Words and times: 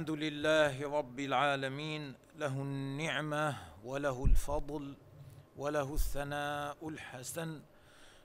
الحمد 0.00 0.16
لله 0.16 0.98
رب 0.98 1.20
العالمين 1.20 2.14
له 2.38 2.54
النعمة 2.62 3.56
وله 3.84 4.24
الفضل 4.24 4.96
وله 5.56 5.94
الثناء 5.94 6.88
الحسن. 6.88 7.60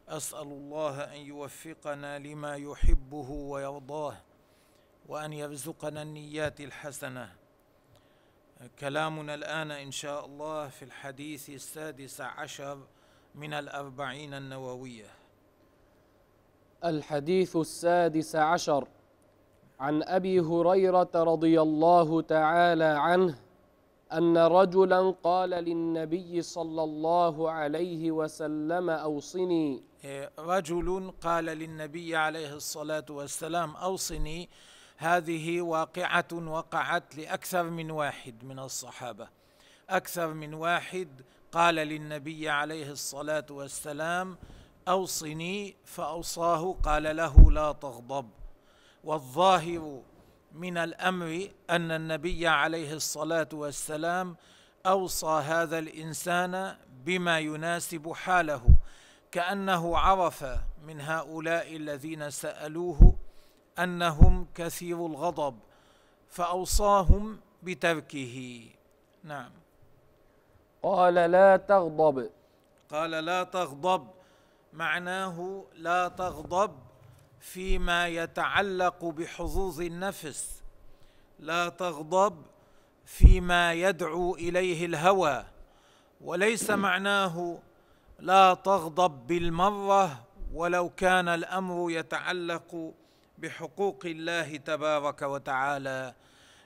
أسأل 0.07 0.47
الله 0.47 1.03
أن 1.03 1.19
يوفقنا 1.19 2.19
لما 2.19 2.55
يحبه 2.55 3.29
ويرضاه 3.29 4.15
وأن 5.07 5.33
يرزقنا 5.33 6.01
النيات 6.01 6.61
الحسنة. 6.61 7.35
كلامنا 8.79 9.33
الآن 9.33 9.71
إن 9.71 9.91
شاء 9.91 10.25
الله 10.25 10.67
في 10.67 10.85
الحديث 10.85 11.49
السادس 11.49 12.21
عشر 12.21 12.87
من 13.35 13.53
الأربعين 13.53 14.33
النووية. 14.33 15.11
الحديث 16.83 17.55
السادس 17.55 18.35
عشر. 18.35 18.87
عن 19.79 20.03
أبي 20.03 20.39
هريرة 20.39 21.09
رضي 21.15 21.61
الله 21.61 22.21
تعالى 22.21 22.83
عنه 22.83 23.39
أن 24.13 24.37
رجلا 24.37 25.15
قال 25.23 25.49
للنبي 25.49 26.41
صلى 26.41 26.83
الله 26.83 27.51
عليه 27.51 28.11
وسلم 28.11 28.89
أوصني. 28.89 29.83
رجل 30.39 31.13
قال 31.21 31.45
للنبي 31.45 32.15
عليه 32.15 32.53
الصلاة 32.53 33.05
والسلام 33.09 33.75
أوصني. 33.75 34.49
هذه 34.97 35.61
واقعة 35.61 36.27
وقعت 36.33 37.15
لأكثر 37.15 37.63
من 37.63 37.91
واحد 37.91 38.43
من 38.43 38.59
الصحابة. 38.59 39.27
أكثر 39.89 40.33
من 40.33 40.53
واحد 40.53 41.21
قال 41.51 41.75
للنبي 41.75 42.49
عليه 42.49 42.91
الصلاة 42.91 43.45
والسلام 43.49 44.37
أوصني. 44.87 45.75
فأوصاه 45.85 46.75
قال 46.83 47.15
له 47.15 47.51
لا 47.51 47.71
تغضب. 47.71 48.29
والظاهر 49.05 50.01
من 50.53 50.77
الأمر 50.77 51.49
أن 51.69 51.91
النبي 51.91 52.47
عليه 52.47 52.93
الصلاة 52.93 53.49
والسلام 53.53 54.35
أوصى 54.85 55.27
هذا 55.27 55.79
الإنسان 55.79 56.75
بما 57.05 57.39
يناسب 57.39 58.13
حاله 58.13 58.61
كأنه 59.31 59.97
عرف 59.97 60.45
من 60.83 61.01
هؤلاء 61.01 61.75
الذين 61.75 62.29
سألوه 62.29 63.15
أنهم 63.79 64.47
كثير 64.55 65.05
الغضب 65.05 65.59
فأوصاهم 66.29 67.39
بتركه. 67.63 68.65
نعم. 69.23 69.51
قال 70.83 71.13
لا 71.13 71.57
تغضب. 71.57 72.29
قال 72.91 73.11
لا 73.11 73.43
تغضب 73.43 74.07
معناه 74.73 75.65
لا 75.75 76.07
تغضب 76.07 76.84
فيما 77.45 78.07
يتعلق 78.07 79.05
بحظوظ 79.05 79.81
النفس. 79.81 80.63
لا 81.39 81.69
تغضب 81.69 82.45
فيما 83.05 83.73
يدعو 83.73 84.35
إليه 84.35 84.85
الهوى 84.85 85.45
وليس 86.21 86.69
معناه 86.69 87.59
لا 88.19 88.53
تغضب 88.53 89.27
بالمرة 89.27 90.25
ولو 90.53 90.89
كان 90.89 91.27
الأمر 91.27 91.91
يتعلق 91.91 92.93
بحقوق 93.37 94.05
الله 94.05 94.57
تبارك 94.57 95.21
وتعالى 95.21 96.13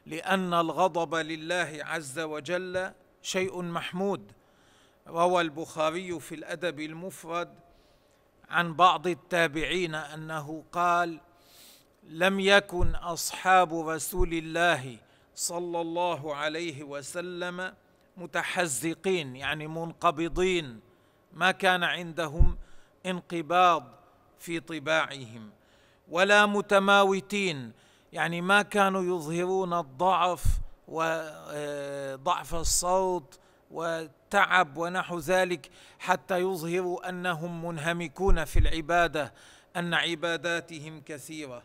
لأن 0.06 0.54
الغضب 0.54 1.16
لله 1.16 1.80
عز 1.82 2.20
وجل 2.20 2.92
شيء 3.22 3.62
محمود. 3.62 4.32
روى 5.08 5.42
البخاري 5.42 6.20
في 6.20 6.36
الأدب 6.36 6.80
المفرد 6.80 7.69
عن 8.50 8.74
بعض 8.74 9.08
التابعين 9.08 9.96
أنه 9.96 10.64
قال 10.72 11.20
لم 12.04 12.40
يكن 12.40 12.96
أصحاب 12.96 13.74
رسول 13.88 14.34
الله 14.34 14.98
صلى 15.36 15.82
الله 15.82 16.36
عليه 16.36 16.84
وسلم 16.84 17.74
متحزقين 18.18 19.36
يعني 19.36 19.68
منقبضين. 19.68 20.80
ما 21.34 21.52
كان 21.52 21.84
عندهم 21.84 22.58
انقباض 23.06 23.84
في 24.40 24.60
طباعهم 24.60 25.52
ولا 26.08 26.46
متماوتين. 26.46 27.72
يعني 28.14 28.42
ما 28.42 28.62
كانوا 28.62 29.02
يظهرون 29.04 29.74
الضعف 29.74 30.44
وضعف 30.88 32.56
الصوت 32.56 33.40
وتعب 33.72 34.78
ونحو 34.78 35.20
ذلك 35.20 35.70
حتى 36.00 36.40
يظهروا 36.40 37.10
أنهم 37.10 37.66
منهمكون 37.66 38.46
في 38.46 38.60
العبادة 38.60 39.34
أن 39.76 39.94
عباداتهم 39.94 41.02
كثيرة. 41.02 41.64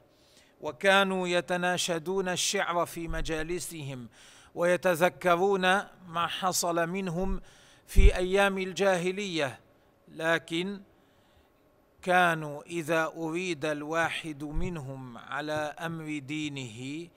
وكانوا 0.61 1.29
يتناشدون 1.29 2.29
الشعر 2.29 2.87
في 2.87 3.09
مجالسهم 3.09 4.09
ويتذكرون 4.55 5.63
ما 6.07 6.27
حصل 6.27 6.87
منهم 6.89 7.41
في 7.87 8.17
أيام 8.17 8.59
الجاهلية. 8.59 9.61
لكن 10.09 10.81
كانوا 12.03 12.63
إذا 12.63 13.05
أريد 13.17 13.65
الواحد 13.65 14.45
منهم 14.45 15.19
على 15.19 15.75
أمر 15.81 16.19
دينه 16.19 17.09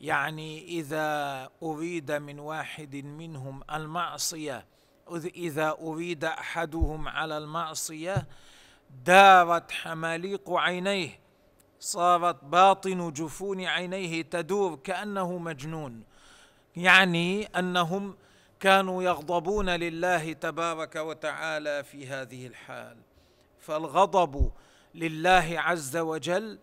يعني 0.00 0.64
إذا 0.64 1.48
أريد 1.62 2.12
من 2.12 2.38
واحد 2.38 2.96
منهم 2.96 3.62
المعصية 3.72 4.66
إذا 5.36 5.76
أريد 5.80 6.24
أحدهم 6.24 7.08
على 7.08 7.38
المعصية 7.38 8.26
دارت 9.04 9.72
حماليق 9.72 10.50
عينيه 10.50 11.20
صارت 11.80 12.44
باطن 12.44 13.12
جفون 13.12 13.64
عينيه 13.64 14.22
تدور 14.22 14.76
كأنه 14.76 15.38
مجنون. 15.38 16.04
يعني 16.76 17.46
أنهم 17.46 18.16
كانوا 18.60 19.02
يغضبون 19.02 19.70
لله 19.70 20.32
تبارك 20.32 20.96
وتعالى 20.96 21.84
في 21.84 22.06
هذه 22.06 22.46
الحال. 22.46 22.96
فالغضب 23.60 24.52
لله 24.94 25.54
عز 25.56 25.96
وجل 25.96 26.58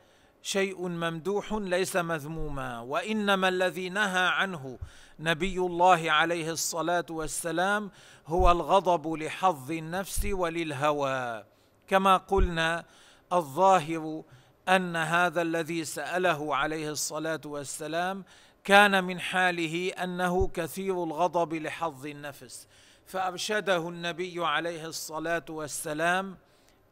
شيء 0.46 0.88
ممدوح 0.88 1.54
ليس 1.54 1.96
مذموما 1.96 2.80
وإنما 2.80 3.48
الذي 3.48 3.90
نهى 3.90 4.28
عنه 4.28 4.80
نبي 5.20 5.58
الله 5.58 6.12
عليه 6.12 6.52
الصلاة 6.52 7.06
والسلام 7.10 7.92
هو 8.28 8.52
الغضب 8.52 9.14
لحظ 9.14 9.72
النفس 9.72 10.26
وللهوى. 10.26 11.44
كما 11.88 12.18
قلنا 12.18 12.86
الظاهر 13.34 14.24
أن 14.70 14.96
هذا 14.96 15.42
الذي 15.42 15.86
سأله 15.86 16.56
عليه 16.56 16.90
الصلاة 16.90 17.42
والسلام 17.46 18.24
كان 18.64 19.04
من 19.04 19.20
حاله 19.20 19.90
أنه 19.90 20.48
كثير 20.48 21.04
الغضب 21.04 21.54
لحظ 21.54 22.06
النفس. 22.06 22.68
فأرشده 23.06 23.90
النبي 23.90 24.46
عليه 24.46 24.86
الصلاة 24.86 25.46
والسلام 25.50 26.38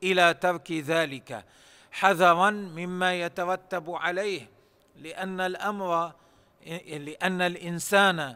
إلى 0.03 0.33
ترك 0.33 0.71
ذلك. 0.71 1.45
حذرا 1.91 2.49
مما 2.49 3.15
يترتب 3.15 3.89
عليه 3.89 4.49
لأن 4.95 5.41
الأمر 5.41 6.11
لأن 6.87 7.41
الإنسان 7.41 8.35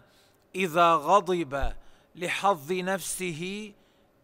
إذا 0.56 0.94
غضب 0.94 1.74
لحظ 2.16 2.72
نفسه 2.72 3.74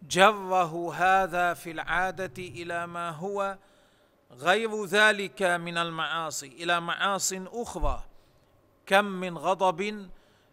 جره 0.10 0.94
هذا 0.94 1.54
في 1.54 1.72
العادة 1.72 2.44
إلى 2.44 2.88
ما 2.88 3.10
هو 3.10 3.58
غير 4.32 4.86
ذلك 4.86 5.44
من 5.44 5.78
المعاصي. 5.78 6.48
إلى 6.48 6.82
معاص 6.82 7.34
أخرى 7.34 8.04
كم 8.86 9.06
من 9.06 9.38
غضب 9.38 10.10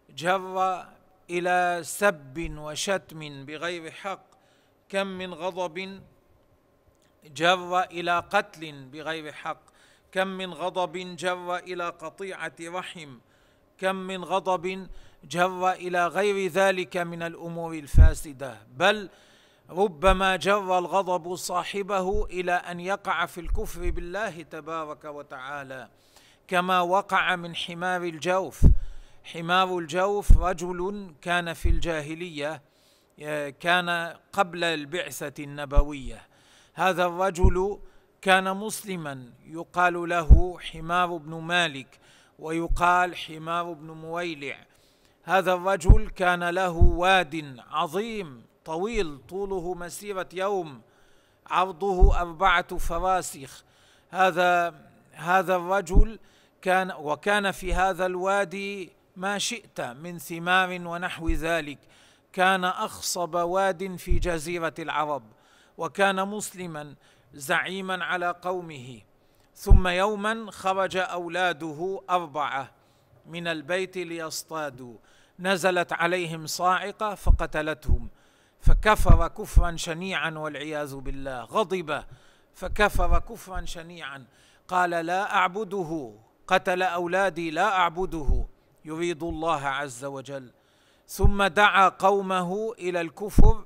جر 0.09 0.85
إلى 1.29 1.79
سب 1.83 2.55
وشتم 2.57 3.45
بغير 3.45 3.91
حق 3.91 4.25
كم 4.89 5.07
من 5.07 5.33
غضب 5.33 6.01
جر 7.25 7.83
إلى 7.83 8.19
قتل 8.19 8.85
بغير 8.85 9.31
حق. 9.31 9.61
كم 10.11 10.27
من 10.27 10.53
غضب 10.53 11.15
جر 11.15 11.57
إلى 11.57 11.89
قطيعه 11.89 12.53
رحم. 12.61 13.17
كم 13.77 13.95
من 13.95 14.23
غضب 14.23 14.87
جر 15.23 15.71
إلى 15.71 16.07
غير 16.07 16.51
ذلك 16.51 16.97
من 16.97 17.23
الأمور 17.23 17.73
الفاسده. 17.73 18.57
بل 18.77 19.09
ربما 19.69 20.35
جر 20.35 20.77
الغضب 20.77 21.35
صاحبه 21.35 22.25
إلى 22.25 22.51
ان 22.51 22.79
يقع 22.79 23.25
في 23.25 23.41
الكفر 23.41 23.89
بالله 23.89 24.41
تبارك 24.41 25.05
وتعالى. 25.05 25.89
كما 26.47 26.81
وقع 26.81 27.35
من 27.35 27.55
حمار 27.55 28.03
الجوف. 28.03 28.65
حمار 29.23 29.77
الجوف 29.77 30.37
رجل 30.37 31.11
كان 31.21 31.53
في 31.53 31.69
الجاهليه 31.69 32.61
كان 33.59 34.15
قبل 34.33 34.63
البعثه 34.63 35.43
النبويه. 35.43 36.28
هذا 36.73 37.05
الرجل 37.05 37.79
كان 38.21 38.57
مسلما 38.57 39.29
يقال 39.45 40.09
له 40.09 40.59
حمار 40.59 41.17
بن 41.17 41.35
مالك 41.35 41.99
ويقال 42.39 43.15
حمار 43.15 43.73
بن 43.73 43.91
مويلع. 43.91 44.57
هذا 45.23 45.53
الرجل 45.53 46.09
كان 46.09 46.49
له 46.49 46.77
واد 46.77 47.59
عظيم 47.71 48.43
طويل 48.65 49.17
طوله 49.29 49.73
مسيرة 49.73 50.29
يوم 50.33 50.81
عرضه 51.47 52.21
أربعة 52.21 52.77
فراسخ. 52.77 53.63
هذا 54.09 54.75
هذا 55.11 55.55
الرجل 55.55 56.19
كان 56.61 56.91
وكان 56.91 57.51
في 57.51 57.73
هذا 57.73 58.05
الوادي 58.05 58.91
ما 59.15 59.37
شئت 59.37 59.81
من 59.81 60.17
ثمار 60.17 60.69
ونحو 60.87 61.29
ذلك. 61.29 61.79
كان 62.33 62.65
أخصب 62.65 63.35
واد 63.35 63.95
في 63.95 64.19
جزيرة 64.19 64.73
العرب. 64.79 65.23
وكان 65.79 66.27
مسلما 66.27 66.95
زعيما 67.33 68.05
على 68.05 68.35
قومه. 68.41 69.01
ثم 69.55 69.87
يوما 69.87 70.51
خرج 70.51 70.97
أولاده 70.97 72.01
أربعة 72.09 72.71
من 73.25 73.47
البيت 73.47 73.97
ليصطادوا. 73.97 74.97
نزلت 75.39 75.93
عليهم 75.93 76.47
صاعقة 76.47 77.15
فقتلتهم. 77.15 78.09
فكفر 78.61 79.27
كفرا 79.27 79.75
شنيعا 79.75 80.31
والعياذ 80.31 80.95
بالله. 80.95 81.43
غضب 81.43 82.03
فكفر 82.53 83.19
كفرا 83.19 83.65
شنيعا. 83.65 84.25
قال 84.67 84.89
لا 84.89 85.35
أعبده. 85.35 86.13
قتل 86.47 86.83
أولادي 86.83 87.51
لا 87.51 87.67
أعبده. 87.77 88.45
يريد 88.85 89.23
الله 89.23 89.61
عز 89.61 90.05
وجل. 90.05 90.51
ثم 91.07 91.43
دعا 91.43 91.89
قومه 91.89 92.73
إلى 92.79 93.01
الكفر 93.01 93.65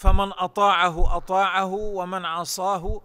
فمن 0.00 0.32
أطاعه 0.32 1.16
أطاعه 1.16 1.74
ومن 1.74 2.24
عصاه 2.24 3.02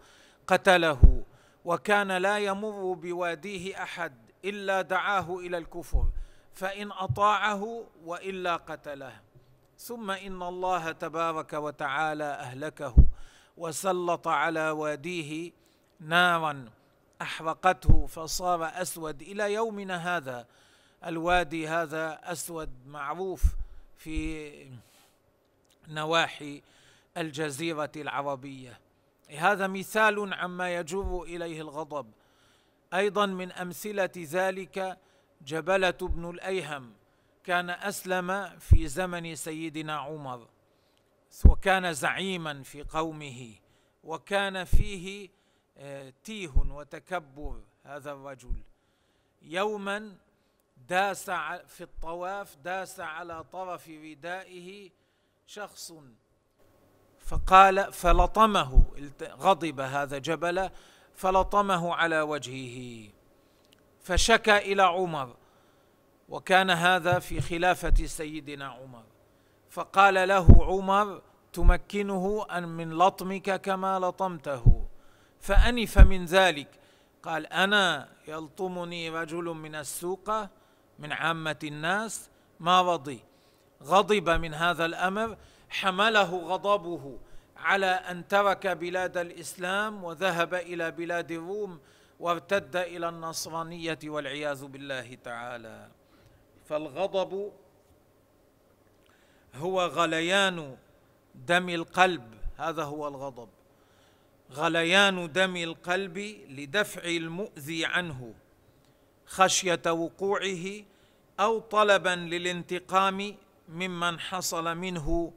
قتله 0.47 1.24
وكان 1.65 2.12
لا 2.12 2.38
يمر 2.38 2.94
بواديه 2.94 3.83
أحد 3.83 4.13
إلا 4.45 4.81
دعاه 4.81 5.39
إلى 5.39 5.57
الكفر 5.57 6.06
فإن 6.53 6.92
أطاعه 6.92 7.83
وإلا 8.06 8.56
قتله. 8.56 9.21
ثم 9.77 10.12
إن 10.12 10.44
الله 10.44 10.92
تبارك 10.92 11.53
وتعالى 11.53 12.24
أهلكه 12.24 12.95
وسلط 13.57 14.27
على 14.27 14.69
واديه 14.69 15.51
نارا 16.00 16.65
أحرقته 17.21 18.06
فصار 18.06 18.65
أسود. 18.65 19.21
إلى 19.21 19.53
يومنا 19.53 20.18
هذا 20.18 20.48
الوادي 21.06 21.68
هذا 21.68 22.19
أسود 22.24 22.69
معروف 22.88 23.44
في 23.98 24.51
نواحي 25.88 26.62
الجزيرة 27.17 27.91
العربية. 27.95 28.79
هذا 29.38 29.67
مثال 29.67 30.33
عما 30.33 30.75
يجر 30.75 31.23
إليه 31.23 31.62
الغضب. 31.62 32.12
أيضا 32.94 33.25
من 33.25 33.51
أمثلة 33.51 34.12
ذلك 34.17 34.97
جبلة 35.41 35.89
بن 35.91 36.29
الأيهم 36.29 36.94
كان 37.44 37.69
أسلم 37.69 38.59
في 38.59 38.88
زمن 38.88 39.35
سيدنا 39.35 39.95
عمر 39.95 40.47
وكان 41.45 41.94
زعيما 41.94 42.63
في 42.63 42.83
قومه 42.83 43.56
وكان 44.03 44.63
فيه 44.63 45.29
آه، 45.77 46.13
تيه 46.23 46.51
وتكبر 46.57 47.62
هذا 47.83 48.12
الرجل. 48.12 48.63
يوما 49.41 50.17
داس 50.77 51.29
في 51.67 51.81
الطواف 51.81 52.56
داس 52.56 53.00
على 53.00 53.44
طرف 53.44 53.89
ردائه 53.89 54.89
شخص 55.45 55.94
فقال 57.25 57.94
فلطمه 57.94 58.83
غضب 59.22 59.80
هذا 59.80 60.18
جبل 60.18 60.69
فلطمه 61.16 61.95
على 61.95 62.22
وجهه. 62.22 63.10
فشكى 64.01 64.57
إلى 64.57 64.83
عمر 64.83 65.36
وكان 66.30 66.69
هذا 66.69 67.19
في 67.19 67.42
خلافة 67.42 68.06
سيدنا 68.06 68.66
عمر. 68.66 69.04
فقال 69.69 70.27
له 70.27 70.48
عمر 70.60 71.22
تمكنه 71.54 72.45
أن 72.51 72.68
من 72.68 72.98
لطمك 72.98 73.62
كما 73.62 74.00
لطمته. 74.00 74.86
فأنف 75.39 75.98
من 75.98 76.25
ذلك 76.25 76.68
قال 77.24 77.48
أنا 77.48 78.10
يلطمني 78.27 79.10
رجل 79.10 79.44
من 79.44 79.75
السوق 79.75 80.31
من 81.00 81.12
عامة 81.12 81.60
الناس 81.63 82.30
ما 82.60 82.81
رضي. 82.81 83.19
غضب 83.83 84.30
من 84.30 84.54
هذا 84.54 84.86
الأمر 84.86 85.38
حمله 85.69 86.38
غضبه 86.38 87.17
على 87.57 87.85
أن 87.85 88.27
ترك 88.27 88.67
بلاد 88.67 89.17
الإسلام 89.17 90.03
وذهب 90.03 90.53
إلى 90.53 90.91
بلاد 90.91 91.31
الروم 91.31 91.79
وارتد 92.19 92.75
إلى 92.75 93.09
النصرانية 93.09 94.00
والعياذ 94.03 94.65
بالله 94.65 95.17
تعالى. 95.23 95.89
فالغضب 96.65 97.51
هو 99.56 99.85
غليان 99.85 100.77
دم 101.35 101.69
القلب. 101.69 102.35
هذا 102.57 102.83
هو 102.83 103.07
الغضب. 103.07 103.50
غليان 104.51 105.31
دم 105.31 105.57
القلب 105.57 106.17
لدفع 106.50 107.03
المؤذي 107.03 107.85
عنه 107.85 108.33
خشية 109.25 109.81
وقوعه 109.85 110.65
أو 111.39 111.59
طلبا 111.59 112.15
للانتقام 112.15 113.35
ممن 113.69 114.19
حصل 114.19 114.77
منه 114.77 115.33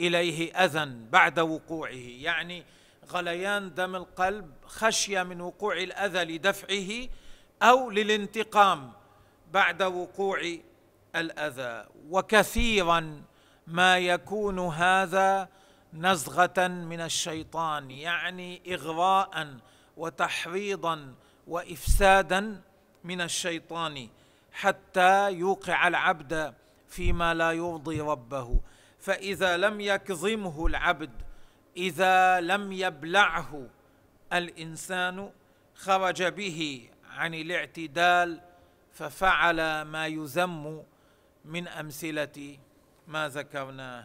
إليه 0.00 0.52
أذى 0.52 0.96
بعد 1.10 1.40
وقوعه 1.40 2.08
يعني 2.20 2.64
غليان 3.10 3.74
دم 3.74 3.96
القلب 3.96 4.50
خشيه 4.66 5.22
من 5.22 5.40
وقوع 5.40 5.76
الأذى 5.76 6.24
لدفعه 6.36 7.08
أو 7.62 7.90
للانتقام 7.90 8.92
بعد 9.52 9.82
وقوع 9.82 10.40
الأذى. 11.16 11.88
وكثيرا 12.10 13.22
ما 13.66 13.98
يكون 13.98 14.58
هذا 14.58 15.48
نزغة 15.92 16.68
من 16.68 17.00
الشيطان 17.00 17.90
يعني 17.90 18.74
اغراء 18.74 19.56
وتحريضا 19.96 21.14
وافسادا 21.46 22.60
من 23.04 23.20
الشيطان 23.20 24.08
حتى 24.52 25.32
يوقع 25.32 25.88
العبد 25.88 26.54
فيما 26.88 27.34
لا 27.34 27.52
يرضي 27.52 28.00
ربه. 28.00 28.60
فإذا 29.06 29.56
لم 29.56 29.80
يكظمه 29.80 30.66
العبد 30.66 31.10
إذا 31.76 32.40
لم 32.40 32.72
يبلعه 32.72 33.66
الإنسان 34.32 35.30
خرج 35.74 36.22
به 36.22 36.88
عن 37.10 37.34
الاعتدال 37.34 38.40
ففعل 38.92 39.82
ما 39.82 40.06
يذم 40.06 40.82
من 41.44 41.68
أمثلة 41.68 42.58
ما 43.08 43.28
ذكرناه. 43.28 44.04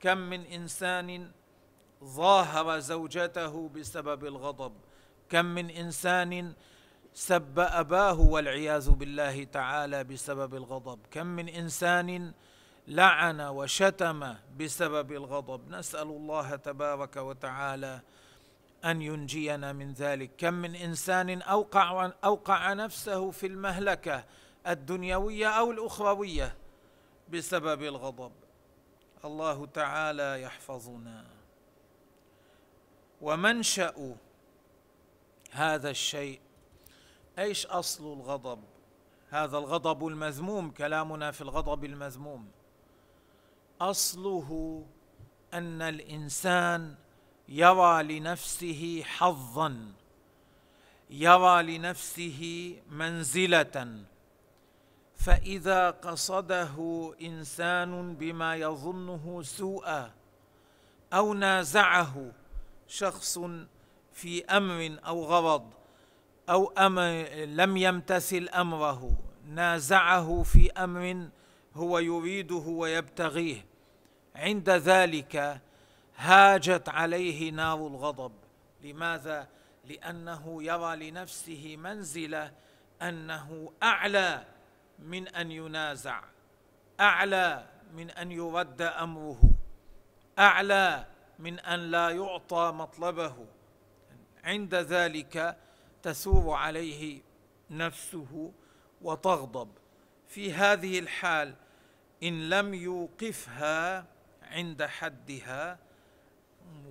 كم 0.00 0.18
من 0.18 0.40
إنسان 0.46 1.30
ظاهر 2.04 2.78
زوجته 2.78 3.68
بسبب 3.68 4.24
الغضب؟ 4.24 4.72
كم 5.28 5.44
من 5.44 5.70
إنسان 5.70 6.52
سب 7.12 7.58
أباه 7.58 8.20
والعياذ 8.20 8.90
بالله 8.90 9.44
تعالى 9.44 10.04
بسبب 10.04 10.54
الغضب؟ 10.54 10.98
كم 11.10 11.26
من 11.26 11.48
إنسان 11.48 12.32
لعن 12.90 13.40
وشتم 13.40 14.34
بسبب 14.58 15.12
الغضب. 15.12 15.70
نسأل 15.70 16.08
الله 16.08 16.56
تبارك 16.56 17.16
وتعالى 17.16 18.00
أن 18.84 19.02
ينجينا 19.02 19.72
من 19.72 19.92
ذلك. 19.92 20.30
كم 20.38 20.54
من 20.54 20.74
إنسان 20.74 21.42
أوقع 21.42 22.12
أوقع 22.24 22.72
نفسه 22.72 23.30
في 23.30 23.46
المهلكة 23.46 24.24
الدنيوية 24.66 25.48
أو 25.48 25.70
الأخروية 25.70 26.56
بسبب 27.28 27.82
الغضب. 27.82 28.32
الله 29.24 29.66
تعالى 29.66 30.42
يحفظنا. 30.42 31.24
ومنشأ 33.20 34.16
هذا 35.50 35.90
الشيء 35.90 36.40
إيش 37.38 37.66
أصل 37.66 38.12
الغضب؟ 38.12 38.64
هذا 39.30 39.58
الغضب 39.58 40.06
المذموم 40.06 40.70
كلامنا 40.70 41.30
في 41.30 41.40
الغضب 41.40 41.84
المذموم. 41.84 42.50
أصله 43.80 44.82
أن 45.54 45.82
الإنسان 45.82 46.94
يرى 47.48 48.02
لنفسه 48.02 49.02
حظا 49.04 49.92
يرى 51.10 51.62
لنفسه 51.62 52.74
منزلة. 52.90 54.04
فإذا 55.16 55.90
قصده 55.90 56.76
إنسان 57.22 58.14
بما 58.14 58.56
يظنه 58.56 59.42
سوءا 59.42 60.12
أو 61.12 61.34
نازعه 61.34 62.32
شخص 62.88 63.38
في 64.12 64.44
أمر 64.44 64.98
أو 65.06 65.24
غرض 65.24 65.70
أو 66.50 66.72
أمر 66.78 67.28
لم 67.44 67.76
يمتثل 67.76 68.48
أمره 68.48 69.16
نازعه 69.46 70.42
في 70.42 70.72
أمر 70.72 71.28
هو 71.74 71.98
يريده 71.98 72.54
ويبتغيه. 72.54 73.69
عند 74.40 74.70
ذلك 74.70 75.60
هاجت 76.16 76.88
عليه 76.88 77.50
نار 77.50 77.86
الغضب. 77.86 78.32
لماذا؟ 78.82 79.48
لأنه 79.84 80.62
يرى 80.62 81.10
لنفسه 81.10 81.76
منزلة 81.76 82.52
أنه 83.02 83.72
أعلى 83.82 84.44
من 84.98 85.28
أن 85.28 85.52
ينازع 85.52 86.22
أعلى 87.00 87.66
من 87.92 88.10
أن 88.10 88.32
يرد 88.32 88.82
أمره 88.82 89.40
أعلى 90.38 91.06
من 91.38 91.60
أن 91.60 91.90
لا 91.90 92.10
يعطى 92.10 92.72
مطلبه. 92.74 93.34
عند 94.44 94.74
ذلك 94.74 95.56
تثور 96.02 96.54
عليه 96.54 97.22
نفسه 97.70 98.52
وتغضب. 99.02 99.68
في 100.28 100.52
هذه 100.52 100.98
الحال 100.98 101.54
إن 102.22 102.48
لم 102.48 102.74
يوقفها 102.74 104.06
عند 104.50 104.82
حدها 104.82 105.78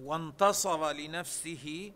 وانتصر 0.04 0.92
لنفسه 0.92 1.92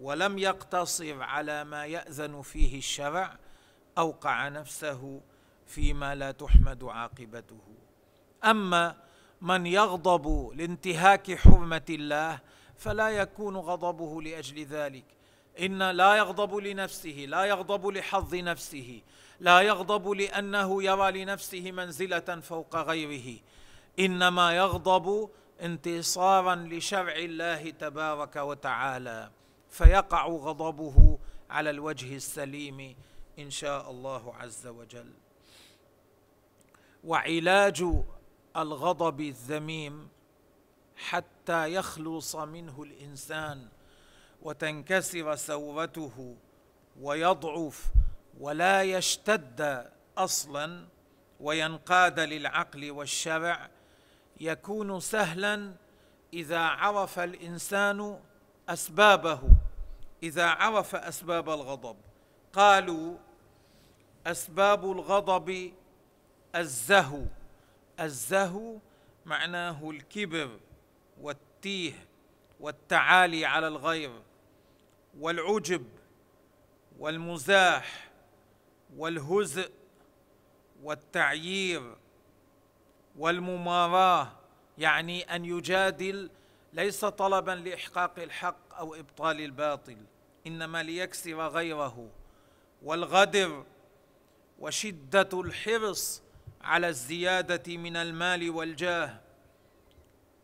ولم 0.00 0.38
يقتصر 0.38 1.22
على 1.22 1.64
ما 1.64 1.86
يأذن 1.86 2.42
فيه 2.42 2.78
الشرع 2.78 3.38
أوقع 3.98 4.48
نفسه 4.48 5.20
فيما 5.66 6.14
لا 6.14 6.30
تحمد 6.30 6.84
عاقبته. 6.84 7.60
أما 8.44 8.96
من 9.40 9.66
يغضب 9.66 10.52
لانتهاك 10.54 11.38
حرمة 11.38 11.84
الله 11.90 12.40
فلا 12.76 13.08
يكون 13.08 13.56
غضبه 13.56 14.22
لأجل 14.22 14.64
ذلك. 14.64 15.04
إن 15.60 15.90
لا 15.90 16.14
يغضب 16.14 16.56
لنفسه 16.56 17.24
لا 17.28 17.44
يغضب 17.44 17.86
لحظ 17.86 18.34
نفسه 18.34 19.02
لا 19.40 19.60
يغضب 19.60 20.08
لأنه 20.08 20.82
يرى 20.82 21.24
لنفسه 21.24 21.72
منزلة 21.72 22.40
فوق 22.40 22.76
غيره. 22.76 23.38
إنما 24.00 24.56
يغضب 24.56 25.30
انتصارا 25.60 26.54
لشرع 26.54 27.16
الله 27.16 27.70
تبارك 27.70 28.36
وتعالى 28.36 29.30
فيقع 29.70 30.26
غضبه 30.26 31.18
على 31.50 31.70
الوجه 31.70 32.16
السليم 32.16 32.96
إن 33.38 33.50
شاء 33.50 33.90
الله 33.90 34.34
عز 34.34 34.66
وجل. 34.66 35.12
وعلاج 37.04 37.84
الغضب 38.56 39.20
الذميم 39.20 40.08
حتى 40.96 41.74
يخلص 41.74 42.36
منه 42.36 42.82
الإنسان 42.82 43.68
وتنكسر 44.42 45.34
ثورته 45.36 46.36
ويضعف 47.00 47.90
ولا 48.40 48.82
يشتد 48.82 49.90
أصلا 50.18 50.86
وينقاد 51.40 52.20
للعقل 52.20 52.90
والشرع 52.90 53.70
يكون 54.40 55.00
سهلا 55.00 55.74
إذا 56.32 56.58
عرف 56.58 57.18
الإنسان 57.18 58.20
أسبابه 58.68 59.40
إذا 60.22 60.46
عرف 60.46 60.94
أسباب 60.96 61.50
الغضب. 61.50 61.96
قالوا 62.52 63.16
أسباب 64.26 64.92
الغضب 64.92 65.72
الزهو. 66.54 67.22
الزهو 68.00 68.78
معناه 69.26 69.90
الكبر 69.90 70.60
والتيه 71.20 71.92
والتعالي 72.60 73.44
على 73.44 73.68
الغير 73.68 74.22
والعجب 75.18 75.86
والمزاح 76.98 78.10
والهزء 78.96 79.70
والتعيير. 80.82 81.96
والمماراه 83.20 84.32
يعني 84.78 85.22
أن 85.22 85.44
يجادل 85.44 86.30
ليس 86.72 87.04
طلبا 87.04 87.50
لإحقاق 87.50 88.18
الحق 88.18 88.74
أو 88.78 88.94
إبطال 88.94 89.40
الباطل 89.40 89.96
إنما 90.46 90.82
ليكسر 90.82 91.48
غيره. 91.48 92.10
والغدر 92.82 93.64
وشدة 94.58 95.28
الحرص 95.32 96.22
على 96.60 96.88
الزيادة 96.88 97.76
من 97.76 97.96
المال 97.96 98.50
والجاه. 98.50 99.20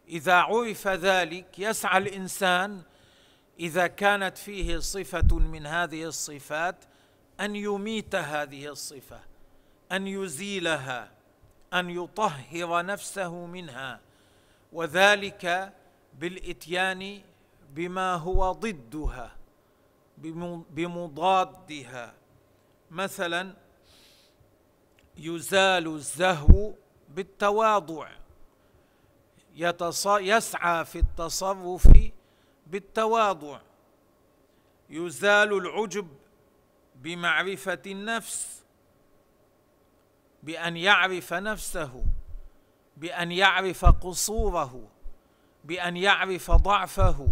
إذا 0.08 0.34
عرف 0.34 0.88
ذلك 0.88 1.58
يسعى 1.58 1.98
الإنسان 1.98 2.82
إذا 3.60 3.86
كانت 3.86 4.38
فيه 4.38 4.78
صفة 4.78 5.38
من 5.38 5.66
هذه 5.66 6.04
الصفات 6.04 6.84
أن 7.40 7.56
يميت 7.56 8.14
هذه 8.14 8.68
الصفة 8.68 9.20
أن 9.92 10.06
يزيلها. 10.06 11.15
أن 11.74 11.90
يطهر 11.90 12.86
نفسه 12.86 13.46
منها 13.46 14.00
وذلك 14.72 15.72
بالإتيان 16.18 17.22
بما 17.70 18.14
هو 18.14 18.52
ضدها 18.52 19.36
بمضادها. 20.70 22.14
مثلا 22.90 23.54
يزال 25.16 25.86
الزهو 25.86 26.72
بالتواضع. 27.08 28.08
يسعى 30.20 30.84
في 30.84 30.98
التصرف 30.98 31.88
بالتواضع. 32.66 33.60
يزال 34.90 35.52
العجب 35.52 36.08
بمعرفة 36.94 37.82
النفس 37.86 38.62
بأن 40.46 40.76
يعرف 40.76 41.32
نفسه 41.32 42.04
بأن 42.96 43.32
يعرف 43.32 43.84
قصوره 43.84 44.88
بأن 45.64 45.96
يعرف 45.96 46.50
ضعفه. 46.50 47.28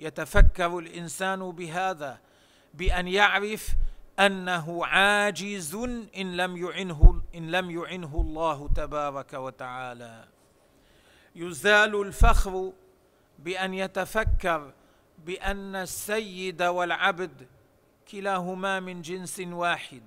يتفكر 0.00 0.78
الإنسان 0.78 1.50
بهذا 1.50 2.18
بأن 2.74 3.08
يعرف 3.08 3.68
أنه 4.18 4.86
عاجز 4.86 5.74
إن 6.16 6.36
لم 6.36 6.56
يعنه 6.56 7.22
إن 7.34 7.50
لم 7.50 7.70
يعنه 7.70 8.20
الله 8.20 8.68
تبارك 8.68 9.32
وتعالى. 9.32 10.24
يزال 11.34 12.00
الفخر 12.00 12.72
بأن 13.38 13.74
يتفكر 13.74 14.72
بأن 15.26 15.76
السيد 15.76 16.62
والعبد 16.62 17.46
كلاهما 18.10 18.80
من 18.80 19.02
جنس 19.02 19.40
واحد. 19.40 20.02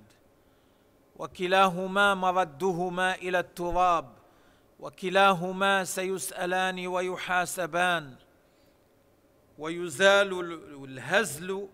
وكلاهما 1.16 2.14
مردهما 2.14 3.14
إلى 3.14 3.38
التراب 3.38 4.12
وكلاهما 4.80 5.84
سيسألان 5.84 6.86
ويحاسبان. 6.86 8.14
ويزال 9.58 10.40
الهزل 10.84 11.68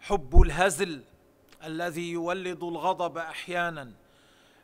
حب 0.00 0.42
الهزل 0.42 1.02
الذي 1.64 2.12
يولد 2.12 2.62
الغضب 2.62 3.18
أحيانا 3.18 3.92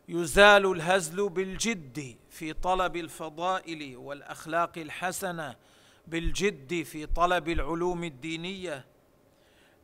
يزال 0.08 0.66
الهزل 0.72 1.28
بالجد 1.28 2.16
في 2.30 2.52
طلب 2.52 2.96
الفضائل 2.96 3.96
والأخلاق 3.96 4.78
الحسنة 4.78 5.56
بالجد 6.06 6.82
في 6.82 7.06
طلب 7.06 7.48
العلوم 7.48 8.04
الدينية. 8.04 8.84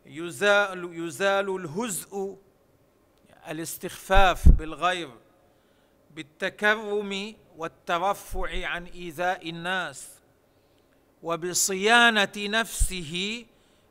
يزال 0.07 0.91
يزال 1.07 1.57
الهزء 1.57 2.37
الاستخفاف 3.51 4.49
بالغير 4.49 5.11
بالتكرم 6.11 7.35
والترفع 7.57 8.67
عن 8.67 8.85
إيذاء 8.87 9.51
الناس 9.51 10.09
وبصيانة 11.23 12.33
نفسه 12.37 13.45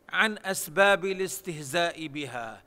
عن 0.09 0.37
أسباب 0.37 1.05
الاستهزاء 1.05 2.07
بها. 2.07 2.63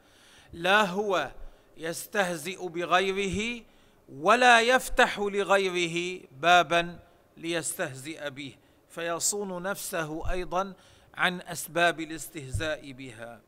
لا 0.53 0.83
هو 0.83 1.31
يستهزئ 1.77 2.69
بغيره 2.69 3.65
ولا 4.09 4.61
يفتح 4.61 5.19
لغيره 5.19 6.21
بابا 6.41 6.99
ليستهزئ 7.37 8.31
به. 8.31 8.55
فيصون 8.91 9.63
نفسه 9.63 10.31
أيضا 10.31 10.75
عن 11.15 11.41
أسباب 11.41 12.01
الاستهزاء 12.01 12.93
بها. 12.93 13.41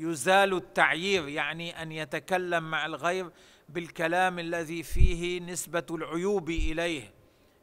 يزال 0.00 0.54
التعيير 0.54 1.28
يعني 1.28 1.82
أن 1.82 1.92
يتكلم 1.92 2.70
مع 2.70 2.86
الغير 2.86 3.30
بالكلام 3.68 4.38
الذي 4.38 4.82
فيه 4.82 5.40
نسبة 5.40 5.86
العيوب 5.90 6.50
إليه. 6.50 7.12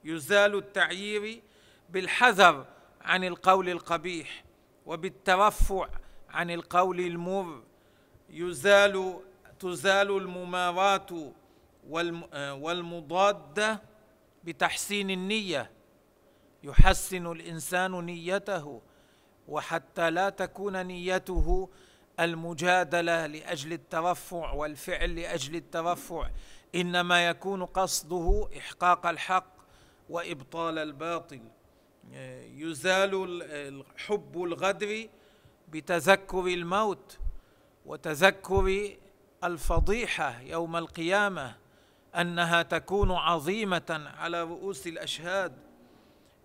يزال 0.03 0.55
التعيير 0.55 1.41
بالحذر 1.89 2.65
عن 3.01 3.23
القول 3.23 3.69
القبيح 3.69 4.43
وبالترفع 4.85 5.89
عن 6.29 6.51
القول 6.51 6.99
المر. 6.99 7.63
يزال 8.29 9.19
تزال 9.59 10.17
المماراه 10.17 11.33
والمضاده 12.53 13.81
بتحسين 14.43 15.09
النية. 15.09 15.71
يحسن 16.63 17.31
الإنسان 17.31 18.05
نيته 18.05 18.81
وحتى 19.47 20.09
لا 20.09 20.29
تكون 20.29 20.85
نيته 20.85 21.69
المجادلة 22.19 23.25
لأجل 23.25 23.73
الترفع 23.73 24.51
والفعل 24.51 25.15
لأجل 25.15 25.55
الترفع. 25.55 26.29
إنما 26.75 27.27
يكون 27.27 27.65
قصده 27.65 28.49
إحقاق 28.57 29.05
الحق 29.05 29.53
وإبطال 30.09 30.77
الباطل. 30.77 31.41
يزال 32.57 33.83
حب 33.97 34.43
الغدر 34.43 35.07
بتذكر 35.67 36.47
الموت 36.47 37.17
وتذكر 37.85 38.95
الفضيحة 39.43 40.41
يوم 40.41 40.75
القيامة 40.75 41.55
أنها 42.15 42.61
تكون 42.61 43.11
عظيمة 43.11 44.11
على 44.17 44.43
رؤوس 44.43 44.87
الأشهاد. 44.87 45.53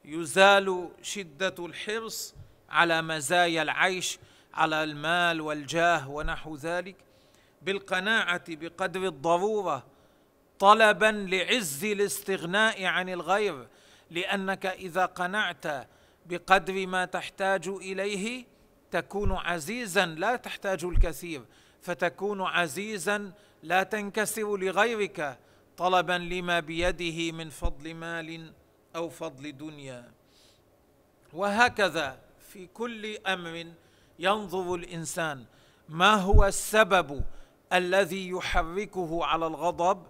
يزال 0.04 0.88
شدة 1.02 1.54
الحرص 1.58 2.34
على 2.70 3.02
مزايا 3.02 3.62
العيش 3.62 4.18
على 4.54 4.84
المال 4.84 5.40
والجاه 5.40 6.10
ونحو 6.10 6.56
ذلك 6.56 6.96
بالقناعة 7.62 8.44
بقدر 8.48 9.06
الضرورة 9.06 9.86
طلبا 10.58 11.26
لعز 11.30 11.84
الاستغناء 11.84 12.84
عن 12.84 13.08
الغير 13.08 13.66
لأنك 14.10 14.66
إذا 14.66 15.06
قنعت 15.06 15.88
بقدر 16.26 16.86
ما 16.86 17.04
تحتاج 17.04 17.68
إليه 17.68 18.44
تكون 18.90 19.32
عزيزا 19.32 20.06
لا 20.06 20.36
تحتاج 20.36 20.84
الكثير 20.84 21.42
فتكون 21.82 22.42
عزيزا 22.42 23.32
لا 23.62 23.82
تنكسر 23.82 24.56
لغيرك 24.56 25.38
طلبا 25.76 26.12
لما 26.12 26.60
بيده 26.60 27.32
من 27.32 27.50
فضل 27.50 27.94
مال 27.94 28.52
أو 28.96 29.08
فضل 29.08 29.56
دنيا. 29.56 30.12
وهكذا 31.32 32.18
في 32.52 32.66
كل 32.66 33.16
أمر 33.16 33.72
ينظر 34.22 34.74
الإنسان 34.74 35.44
ما 35.88 36.14
هو 36.14 36.44
السبب 36.44 37.24
الذي 37.72 38.28
يحركه 38.28 39.24
على 39.24 39.46
الغضب؟ 39.46 40.02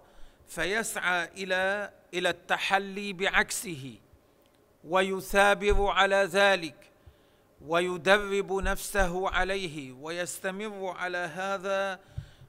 فيسعى 0.47 1.25
إلى 1.43 1.91
إلى 2.13 2.29
التحلي 2.29 3.13
بعكسه 3.13 3.95
ويثابر 4.83 5.87
على 5.87 6.15
ذلك 6.15 6.75
ويدرب 7.61 8.53
نفسه 8.53 9.29
عليه 9.29 9.91
ويستمر 9.91 10.87
على 10.97 11.17
هذا 11.17 11.99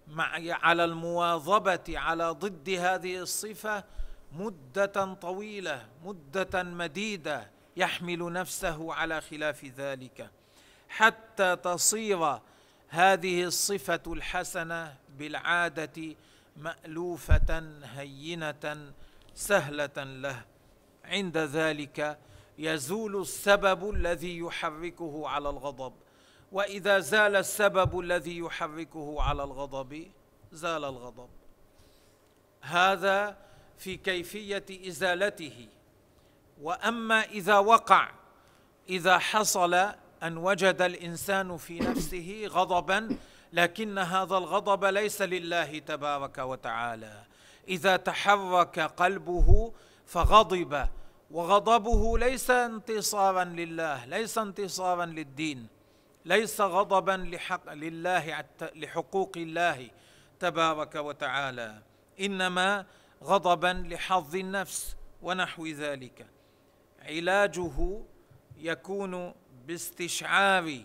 مع 0.08 0.40
على 0.48 0.84
المواظبة 0.84 1.98
على 1.98 2.30
ضد 2.30 2.70
هذه 2.70 3.18
الصفة 3.18 3.84
مدة 4.32 5.14
طويلة 5.14 5.86
مدة 6.04 6.62
مديدة 6.62 7.50
يحمل 7.76 8.32
نفسه 8.32 8.94
على 8.94 9.20
خلاف 9.20 9.64
ذلك. 9.64 10.30
حتى 10.96 11.56
تصير 11.56 12.38
هذه 12.88 13.44
الصفة 13.44 14.02
الحسنة 14.06 14.96
بالعادة 15.18 16.14
مألوفة 16.56 17.78
هينة 17.84 18.92
سهلة 19.34 20.04
له. 20.04 20.44
عند 21.04 21.38
ذلك 21.38 22.18
يزول 22.58 23.20
السبب 23.20 23.90
الذي 23.90 24.38
يحركه 24.38 25.28
على 25.28 25.48
الغضب. 25.48 25.92
وإذا 26.52 26.98
زال 26.98 27.36
السبب 27.36 28.00
الذي 28.00 28.38
يحركه 28.38 29.22
على 29.22 29.44
الغضب 29.44 30.10
زال 30.52 30.84
الغضب. 30.84 31.28
هذا 32.60 33.36
في 33.78 33.96
كيفية 33.96 34.88
إزالته. 34.88 35.68
وأما 36.62 37.22
إذا 37.22 37.58
وقع 37.58 38.10
إذا 38.88 39.18
حصل 39.18 39.94
أن 40.24 40.36
وجد 40.36 40.82
الإنسان 40.82 41.56
في 41.56 41.80
نفسه 41.80 42.44
غضبا 42.46 43.16
لكن 43.52 43.98
هذا 43.98 44.36
الغضب 44.38 44.84
ليس 44.84 45.22
لله 45.22 45.78
تبارك 45.78 46.38
وتعالى. 46.38 47.22
إذا 47.68 47.96
تحرك 47.96 48.80
قلبه 48.80 49.72
فغضب 50.06 50.88
وغضبه 51.30 52.18
ليس 52.18 52.50
انتصارا 52.50 53.44
لله 53.44 54.04
ليس 54.04 54.38
انتصارا 54.38 55.06
للدين 55.06 55.66
ليس 56.24 56.60
غضبا 56.60 57.28
لحق 57.32 57.72
لله 57.72 58.44
لحقوق 58.74 59.32
الله 59.36 59.90
تبارك 60.40 60.94
وتعالى. 60.94 61.82
إنما 62.20 62.86
غضبا 63.24 63.86
لحظ 63.90 64.36
النفس 64.36 64.96
ونحو 65.22 65.66
ذلك. 65.66 66.26
علاجه 67.02 68.00
يكون 68.58 69.34
باستشعار 69.66 70.80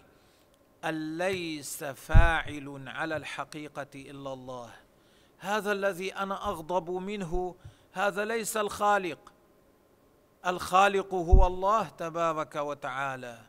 أن 0.85 1.17
ليس 1.17 1.83
فاعل 1.83 2.83
على 2.87 3.17
الحقيقة 3.17 3.87
إلا 3.95 4.33
الله. 4.33 4.71
هذا 5.39 5.71
الذي 5.71 6.13
أنا 6.13 6.49
أغضب 6.49 6.89
منه 6.89 7.55
هذا 7.93 8.25
ليس 8.25 8.57
الخالق. 8.57 9.33
الخالق 10.45 11.13
هو 11.13 11.47
الله 11.47 11.89
تبارك 11.89 12.55
وتعالى. 12.55 13.39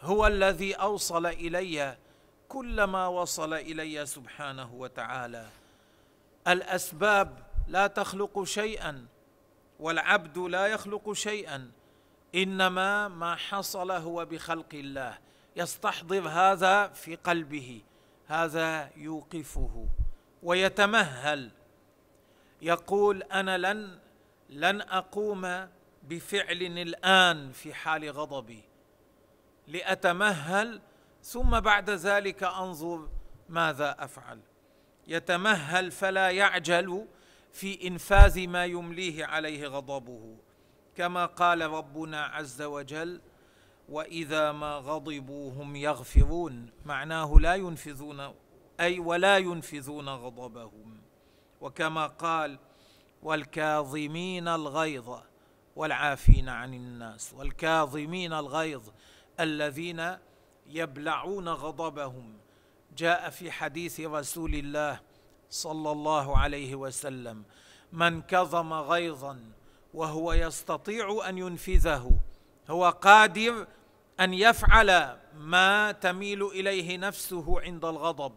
هو 0.00 0.26
الذي 0.26 0.74
أوصل 0.74 1.26
إلي 1.26 1.96
كل 2.48 2.84
ما 2.84 3.06
وصل 3.06 3.54
إلي 3.54 4.06
سبحانه 4.06 4.74
وتعالى. 4.74 5.48
الأسباب 6.48 7.38
لا 7.68 7.86
تخلق 7.86 8.44
شيئا 8.44 9.06
والعبد 9.80 10.38
لا 10.38 10.66
يخلق 10.66 11.12
شيئا. 11.12 11.70
إنما 12.34 13.08
ما 13.08 13.36
حصل 13.36 13.90
هو 13.90 14.24
بخلق 14.24 14.74
الله. 14.74 15.18
يستحضر 15.56 16.28
هذا 16.28 16.88
في 16.88 17.14
قلبه. 17.16 17.82
هذا 18.26 18.90
يوقفه 18.96 19.88
ويتمهل. 20.42 21.50
يقول 22.62 23.22
أنا 23.22 23.58
لن 23.58 23.98
لن 24.50 24.80
أقوم 24.80 25.68
بفعل 26.02 26.62
الآن 26.62 27.52
في 27.52 27.74
حال 27.74 28.10
غضبي. 28.10 28.62
لأتمهل 29.68 30.80
ثم 31.22 31.60
بعد 31.60 31.90
ذلك 31.90 32.42
أنظر 32.42 33.08
ماذا 33.48 33.96
أفعل. 33.98 34.40
يتمهل 35.06 35.90
فلا 35.90 36.30
يعجل 36.30 37.06
في 37.52 37.88
إنفاذ 37.88 38.46
ما 38.48 38.64
يمليه 38.64 39.24
عليه 39.24 39.66
غضبه. 39.66 40.36
كما 40.96 41.26
قال 41.26 41.62
ربنا 41.62 42.24
عز 42.24 42.62
وجل 42.62 43.20
واذا 43.88 44.52
ما 44.52 44.76
غضبوا 44.76 45.52
هم 45.52 45.76
يغفرون. 45.76 46.70
معناه 46.84 47.34
لا 47.40 47.54
ينفذون 47.54 48.34
أي 48.80 48.98
ولا 48.98 49.38
ينفذون 49.38 50.08
غضبهم. 50.08 51.00
وكما 51.60 52.06
قال 52.06 52.58
والكاظمين 53.22 54.48
الغيظ 54.48 55.18
والعافين 55.76 56.48
عن 56.48 56.74
الناس. 56.74 57.34
والكاظمين 57.34 58.32
الغيظ 58.32 58.82
الذين 59.40 60.16
يبلعون 60.66 61.48
غضبهم. 61.48 62.38
جاء 62.96 63.30
في 63.30 63.50
حديث 63.50 64.00
رسول 64.00 64.54
الله 64.54 65.00
صلى 65.50 65.90
الله 65.92 66.38
عليه 66.38 66.74
وسلم 66.74 67.44
من 67.92 68.22
كظم 68.22 68.72
غيظا 68.72 69.55
وهو 69.96 70.32
يستطيع 70.32 71.28
أن 71.28 71.38
ينفذه. 71.38 72.10
هو 72.70 72.90
قادر 72.90 73.66
أن 74.20 74.34
يفعل 74.34 75.16
ما 75.36 75.92
تميل 75.92 76.46
إليه 76.46 76.98
نفسه 76.98 77.60
عند 77.60 77.84
الغضب 77.84 78.32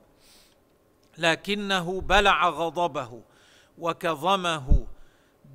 لكنه 1.17 2.01
بلع 2.01 2.49
غضبه 2.49 3.21
وكظمه. 3.77 4.87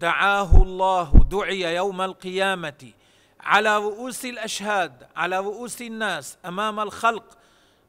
دعاه 0.01 0.63
الله 0.63 1.27
دعي 1.31 1.77
يوم 1.77 2.01
القيامة 2.01 2.93
على 3.41 3.77
رؤوس 3.79 4.25
الأشهاد 4.25 5.07
على 5.17 5.39
رؤوس 5.39 5.83
الناس 5.83 6.39
أمام 6.45 6.81
الخلق. 6.81 7.39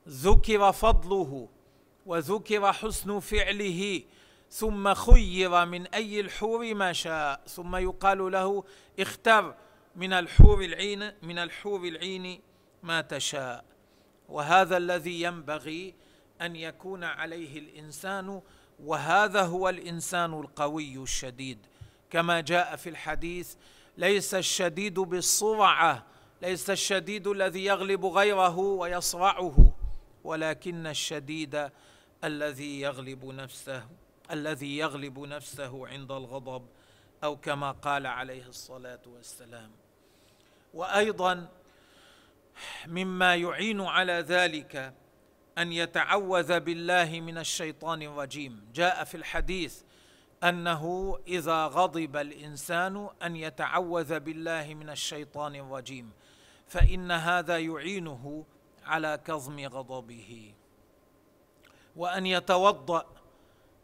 ذكر 0.09 0.71
فضله 0.71 1.49
وذكر 2.05 2.73
حسن 2.73 3.19
فعله 3.19 4.03
ثم 4.49 4.93
خير 4.93 5.65
من 5.65 5.87
أي 5.87 6.19
الحور 6.19 6.73
ما 6.73 6.93
شاء. 6.93 7.41
ثم 7.47 7.75
يقال 7.75 8.31
له 8.31 8.63
اختر 8.99 9.55
من 9.95 10.13
الحور 10.13 10.63
العين 10.63 11.11
من 11.21 11.37
الحور 11.37 11.87
العين 11.87 12.41
ما 12.83 13.01
تشاء. 13.01 13.65
وهذا 14.29 14.77
الذي 14.77 15.21
ينبغي 15.21 15.93
أن 16.41 16.55
يكون 16.55 17.03
عليه 17.03 17.59
الإنسان 17.59 18.41
وهذا 18.79 19.41
هو 19.41 19.69
الإنسان 19.69 20.33
القوي 20.33 20.97
الشديد. 20.97 21.59
كما 22.09 22.41
جاء 22.41 22.75
في 22.75 22.89
الحديث 22.89 23.55
ليس 23.97 24.35
الشديد 24.35 24.99
بالصرعة 24.99 26.05
ليس 26.41 26.69
الشديد 26.69 27.27
الذي 27.27 27.65
يغلب 27.65 28.05
غيره 28.05 28.57
ويصرعه 28.57 29.71
ولكن 30.23 30.87
الشديد 30.87 31.69
الذي 32.23 32.81
يغلب 32.81 33.25
نفسه. 33.25 33.85
الذي 34.31 34.77
يغلب 34.77 35.19
نفسه 35.19 35.87
عند 35.87 36.11
الغضب 36.11 36.67
أو 37.23 37.37
كما 37.37 37.71
قال 37.71 38.07
عليه 38.07 38.47
الصلاة 38.47 39.01
والسلام. 39.07 39.71
وأيضا 40.73 41.47
مما 42.87 43.35
يعين 43.35 43.81
على 43.81 44.13
ذلك 44.13 44.93
أن 45.57 45.71
يتعوذ 45.71 46.59
بالله 46.59 47.19
من 47.19 47.37
الشيطان 47.37 48.01
الرجيم. 48.01 48.67
جاء 48.73 49.03
في 49.03 49.15
الحديث 49.15 49.81
أنه 50.43 51.17
إذا 51.27 51.65
غضب 51.67 52.15
الإنسان 52.15 53.09
أن 53.23 53.35
يتعوذ 53.35 54.19
بالله 54.19 54.73
من 54.73 54.89
الشيطان 54.89 55.55
الرجيم 55.55 56.11
فإن 56.67 57.11
هذا 57.11 57.59
يعينه 57.59 58.45
على 58.85 59.19
كظم 59.25 59.59
غضبه. 59.59 60.53
وأن 61.95 62.25
يتوضأ 62.25 63.14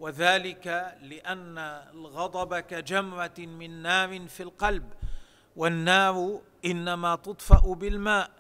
وذلك 0.02 0.68
لأن 1.02 1.58
الغضب 1.94 2.60
كجمره 2.60 3.40
من 3.40 3.82
نار 3.82 4.28
في 4.28 4.44
القلب 4.44 4.94
والنار 5.56 6.42
إنما 6.66 7.16
تطفأ 7.16 7.74
بالماء 7.74 8.32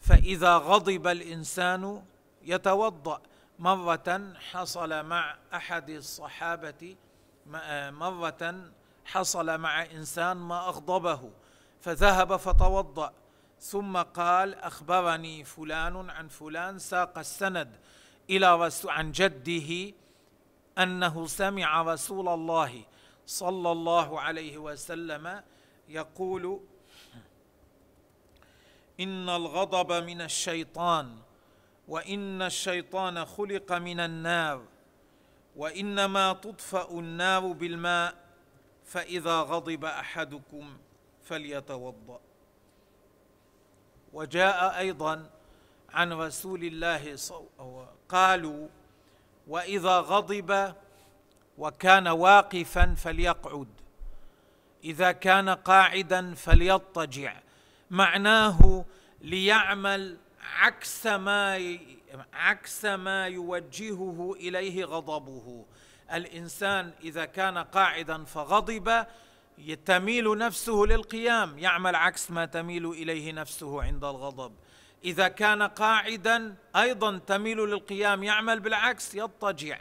فإذا 0.00 0.56
غضب 0.56 1.06
الإنسان 1.06 2.02
يتوضأ. 2.42 3.20
مرة 3.58 4.32
حصل 4.50 5.06
مع 5.06 5.36
أحد 5.54 5.90
الصحابة 5.90 6.96
مرة 7.90 8.70
حصل 9.04 9.58
مع 9.58 9.84
إنسان 9.84 10.36
ما 10.36 10.68
أغضبه 10.68 11.30
فذهب 11.80 12.36
فتوضأ. 12.36 13.12
ثم 13.60 13.96
قال 13.96 14.54
أخبرني 14.54 15.44
فلان 15.44 16.10
عن 16.10 16.28
فلان 16.28 16.78
ساق 16.78 17.18
السند 17.18 17.76
إلى 18.30 18.70
عن 18.84 19.12
جده 19.12 19.94
أنه 20.78 21.26
سمع 21.26 21.82
رسول 21.82 22.28
الله 22.28 22.82
صلى 23.26 23.72
الله 23.72 24.20
عليه 24.20 24.58
وسلم 24.58 25.42
يقول 25.88 26.60
إن 29.00 29.28
الغضب 29.28 29.92
من 29.92 30.20
الشيطان 30.20 31.18
وإن 31.88 32.42
الشيطان 32.42 33.24
خلق 33.24 33.72
من 33.72 34.00
النار 34.00 34.64
وإنما 35.56 36.32
تطفأ 36.32 36.90
النار 36.90 37.52
بالماء 37.52 38.14
فإذا 38.84 39.40
غضب 39.40 39.84
أحدكم 39.84 40.76
فليتوضأ. 41.24 42.20
وجاء 44.12 44.78
أيضا 44.78 45.30
عن 45.90 46.12
رسول 46.12 46.64
الله 46.64 47.16
قالوا 48.08 48.68
وإذا 49.48 50.00
غضب 50.00 50.74
وكان 51.58 52.08
واقفا 52.08 52.94
فليقعد. 52.94 53.68
إذا 54.84 55.12
كان 55.12 55.48
قاعدا 55.48 56.34
فليضطجع. 56.34 57.34
معناه 57.90 58.84
ليعمل 59.20 60.18
عكس 60.40 61.06
ما 61.06 61.78
عكس 62.32 62.84
ما 62.84 63.26
يوجهه 63.26 64.34
إليه 64.36 64.84
غضبه. 64.84 65.64
الإنسان 66.12 66.92
إذا 67.02 67.24
كان 67.24 67.58
قاعدا 67.58 68.24
فغضب 68.24 69.06
تميل 69.84 70.38
نفسه 70.38 70.84
للقيام. 70.86 71.58
يعمل 71.58 71.94
عكس 71.94 72.30
ما 72.30 72.46
تميل 72.46 72.86
إليه 72.86 73.32
نفسه 73.32 73.82
عند 73.82 74.04
الغضب. 74.04 74.52
إذا 75.04 75.28
كان 75.28 75.62
قاعدا 75.62 76.54
أيضا 76.76 77.18
تميل 77.18 77.58
للقيام 77.58 78.22
يعمل 78.22 78.60
بالعكس 78.60 79.14
يضطجع. 79.14 79.78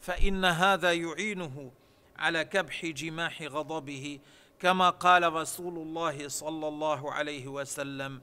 فإن 0.00 0.44
هذا 0.44 0.92
يعينه 0.92 1.72
على 2.16 2.44
كبح 2.44 2.86
جماح 2.86 3.42
غضبه 3.42 4.18
كما 4.60 4.90
قال 4.90 5.32
رسول 5.32 5.78
الله 5.78 6.28
صلى 6.28 6.68
الله 6.68 7.12
عليه 7.12 7.48
وسلم 7.48 8.20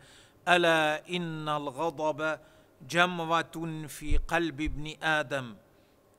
ألا 0.47 1.09
إن 1.09 1.49
الغضب 1.49 2.39
جمرة 2.89 3.85
في 3.87 4.17
قلب 4.17 4.61
ابن 4.61 5.03
آدم. 5.03 5.55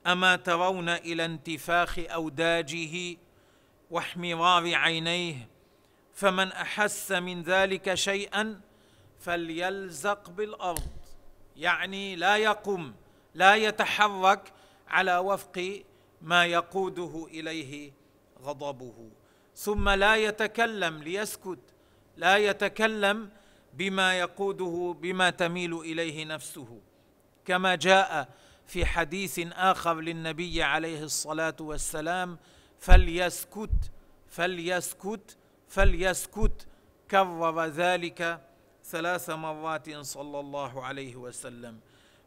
أما 0.07 0.37
ترون 0.37 0.89
إلى 0.89 1.25
انتفاخ 1.25 1.99
أوداجه 1.99 3.17
واحمرار 3.91 4.75
عينيه 4.75 5.49
فمن 6.15 6.53
أحس 6.53 7.13
من 7.13 7.43
ذلك 7.43 7.95
شيئا 7.95 8.61
فليلزق 9.23 10.31
بالأرض 10.31 10.89
يعني 11.57 12.17
لا 12.17 12.37
يقم 12.37 12.93
لا 13.35 13.55
يتحرك 13.55 14.53
على 14.89 15.19
وفق 15.19 15.83
ما 16.23 16.47
يقوده 16.47 17.27
إليه 17.31 17.93
غضبه. 18.43 19.11
ثم 19.57 19.89
لا 19.89 20.17
يتكلم 20.17 21.03
ليسكت 21.03 21.59
لا 22.17 22.37
يتكلم 22.37 23.31
بما 23.75 24.19
يقوده 24.19 24.97
بما 25.01 25.31
تميل 25.31 25.75
إليه 25.75 26.25
نفسه. 26.25 26.81
كما 27.45 27.75
جاء 27.75 28.29
في 28.67 28.87
حديث 28.87 29.41
آخر 29.53 30.01
للنبي 30.01 30.63
عليه 30.63 31.03
الصلاة 31.03 31.57
والسلام 31.61 32.39
فليسكت 32.79 33.91
فليسكت 34.29 35.37
فليسكت 35.69 36.67
كرر 37.11 37.67
ذلك 37.67 38.41
ثلاث 38.85 39.31
مرات 39.31 39.91
صلى 39.99 40.41
الله 40.41 40.85
عليه 40.85 41.17
وسلم 41.17 41.81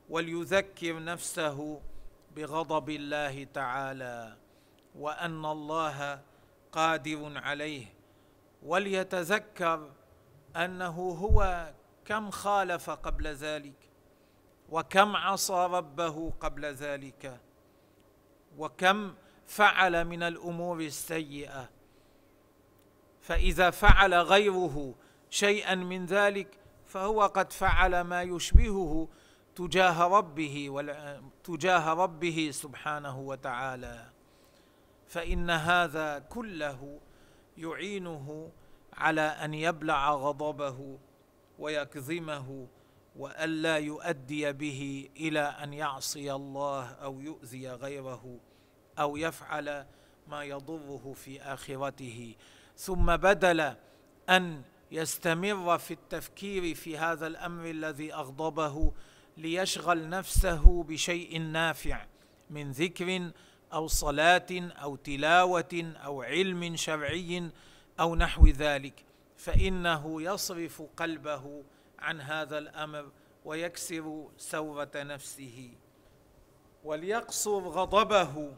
وليذكر 0.09 1.03
نفسه 1.03 1.81
بغضب 2.35 2.89
الله 2.89 3.43
تعالى 3.43 4.37
وأن 4.95 5.45
الله 5.45 6.21
قادر 6.71 7.37
عليه 7.37 7.85
وليتذكر 8.63 9.91
أنه 10.55 10.95
هو 11.11 11.71
كم 12.05 12.29
خالف 12.31 12.89
قبل 12.89 13.27
ذلك 13.27 13.89
وكم 14.69 15.15
عصى 15.15 15.67
ربه 15.71 16.33
قبل 16.39 16.65
ذلك 16.65 17.39
وكم 18.57 19.13
فعل 19.47 20.05
من 20.05 20.23
الأمور 20.23 20.79
السيئة. 20.79 21.69
فإذا 23.21 23.69
فعل 23.69 24.13
غيره 24.13 24.95
شيئا 25.35 25.75
من 25.75 26.05
ذلك 26.05 26.47
فهو 26.85 27.21
قد 27.21 27.53
فعل 27.53 28.01
ما 28.01 28.21
يشبهه 28.21 29.07
تجاه 29.55 30.07
ربه 30.07 30.55
تجاه 31.43 31.93
ربه 31.93 32.49
سبحانه 32.51 33.19
وتعالى. 33.19 34.09
فإن 35.07 35.49
هذا 35.49 36.19
كله 36.19 36.99
يعينه 37.57 38.51
على 38.93 39.21
أن 39.21 39.53
يبلع 39.53 40.11
غضبه 40.13 40.99
ويكظمه 41.59 42.67
والا 43.15 43.77
يؤدي 43.77 44.53
به 44.53 45.09
إلى 45.17 45.39
أن 45.39 45.73
يعصي 45.73 46.33
الله 46.33 46.91
أو 46.91 47.19
يؤذي 47.19 47.69
غيره 47.69 48.39
أو 48.99 49.17
يفعل 49.17 49.85
ما 50.27 50.43
يضره 50.43 51.13
في 51.15 51.41
آخرته. 51.41 52.35
ثم 52.77 53.17
بدل 53.17 53.75
أن 54.29 54.61
يستمر 54.91 55.77
في 55.77 55.91
التفكير 55.91 56.75
في 56.75 56.97
هذا 56.97 57.27
الأمر 57.27 57.69
الذي 57.69 58.13
أغضبه 58.13 58.93
ليشغل 59.37 60.09
نفسه 60.09 60.83
بشيء 60.83 61.41
نافع 61.41 62.05
من 62.49 62.71
ذكر 62.71 63.31
أو 63.73 63.87
صلاة 63.87 64.47
أو 64.51 64.95
تلاوة 64.95 65.93
أو 66.05 66.21
علم 66.21 66.75
شرعي 66.75 67.49
أو 67.99 68.15
نحو 68.15 68.47
ذلك. 68.47 69.05
فإنه 69.37 70.21
يصرف 70.21 70.81
قلبه 70.97 71.63
عن 71.99 72.21
هذا 72.21 72.57
الأمر 72.57 73.11
ويكسر 73.45 74.27
سورة 74.37 74.91
نفسه. 74.95 75.71
وليقصر 76.83 77.59
غضبه 77.59 78.53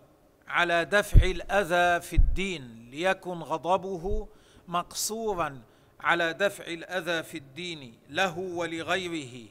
على 0.47 0.85
دفع 0.85 1.23
الأذى 1.23 2.01
في 2.01 2.15
الدين. 2.15 2.89
ليكن 2.91 3.39
غضبه 3.39 4.27
مقصورا 4.67 5.61
على 5.99 6.33
دفع 6.33 6.63
الأذى 6.63 7.23
في 7.23 7.37
الدين 7.37 7.99
له 8.09 8.37
ولغيره 8.37 9.47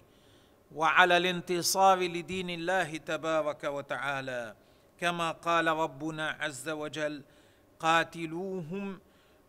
وعلى 0.74 1.16
الانتصار 1.16 1.98
لدين 1.98 2.50
الله 2.50 2.96
تبارك 2.96 3.64
وتعالى. 3.64 4.56
كما 5.00 5.30
قال 5.30 5.66
ربنا 5.66 6.30
عز 6.30 6.68
وجل 6.68 7.22
قاتلوهم 7.80 9.00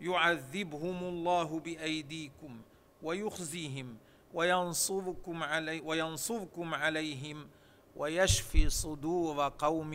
يعذبهم 0.01 1.03
الله 1.03 1.59
بأيديكم 1.59 2.61
ويخزيهم 3.03 3.97
وينصركم 4.33 5.43
علي 5.43 5.79
وينصركم 5.81 6.73
عليهم 6.73 7.47
ويشفي 7.95 8.69
صدور 8.69 9.53
قوم 9.57 9.91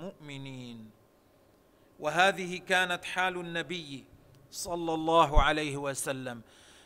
مؤمنين. 0.00 0.90
وهذه 2.00 2.58
كانت 2.58 3.04
حال 3.04 3.36
النبي 3.36 4.04
صلى 4.50 4.94
الله 4.94 5.42
عليه 5.42 5.76
وسلم 5.76 6.42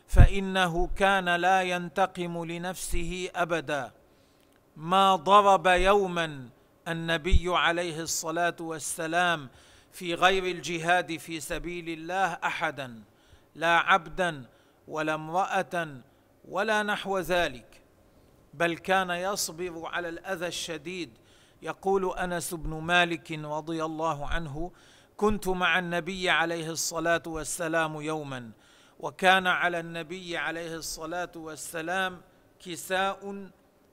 فإنه 0.07 0.87
كان 0.87 1.37
لا 1.37 1.63
ينتقم 1.63 2.45
لنفسه 2.45 3.31
أبدا. 3.35 3.93
ما 4.77 5.17
ضرب 5.17 5.67
يوما 5.67 6.49
النبي 6.89 7.45
عليه 7.47 8.01
الصلاة 8.01 8.57
والسلام 8.61 9.49
في 9.93 10.15
غير 10.15 10.45
الجهاد 10.45 11.17
في 11.17 11.41
سبيل 11.41 11.89
الله 11.89 12.33
احدا 12.33 13.03
لا 13.55 13.79
عبدا 13.79 14.45
ولا 14.89 15.15
امرأة 15.15 16.01
ولا 16.49 16.83
نحو 16.83 17.19
ذلك. 17.19 17.83
بل 18.55 18.77
كان 18.79 19.11
يصبر 19.11 19.87
على 19.87 20.09
الأذى 20.09 20.47
الشديد. 20.47 21.11
يقول 21.63 22.19
أنس 22.19 22.55
بن 22.55 22.81
مالك 22.81 23.33
رضي 23.33 23.85
الله 23.85 24.27
عنه 24.27 24.73
كنت 25.25 25.49
مع 25.49 25.79
النبي 25.79 26.31
عليه 26.31 26.71
الصلاة 26.71 27.23
والسلام 27.27 28.01
يوما 28.01 28.51
وكان 29.01 29.47
على 29.47 29.81
النبي 29.81 30.37
عليه 30.37 30.75
الصلاة 30.75 31.31
والسلام 31.37 32.23
كساء 32.65 33.49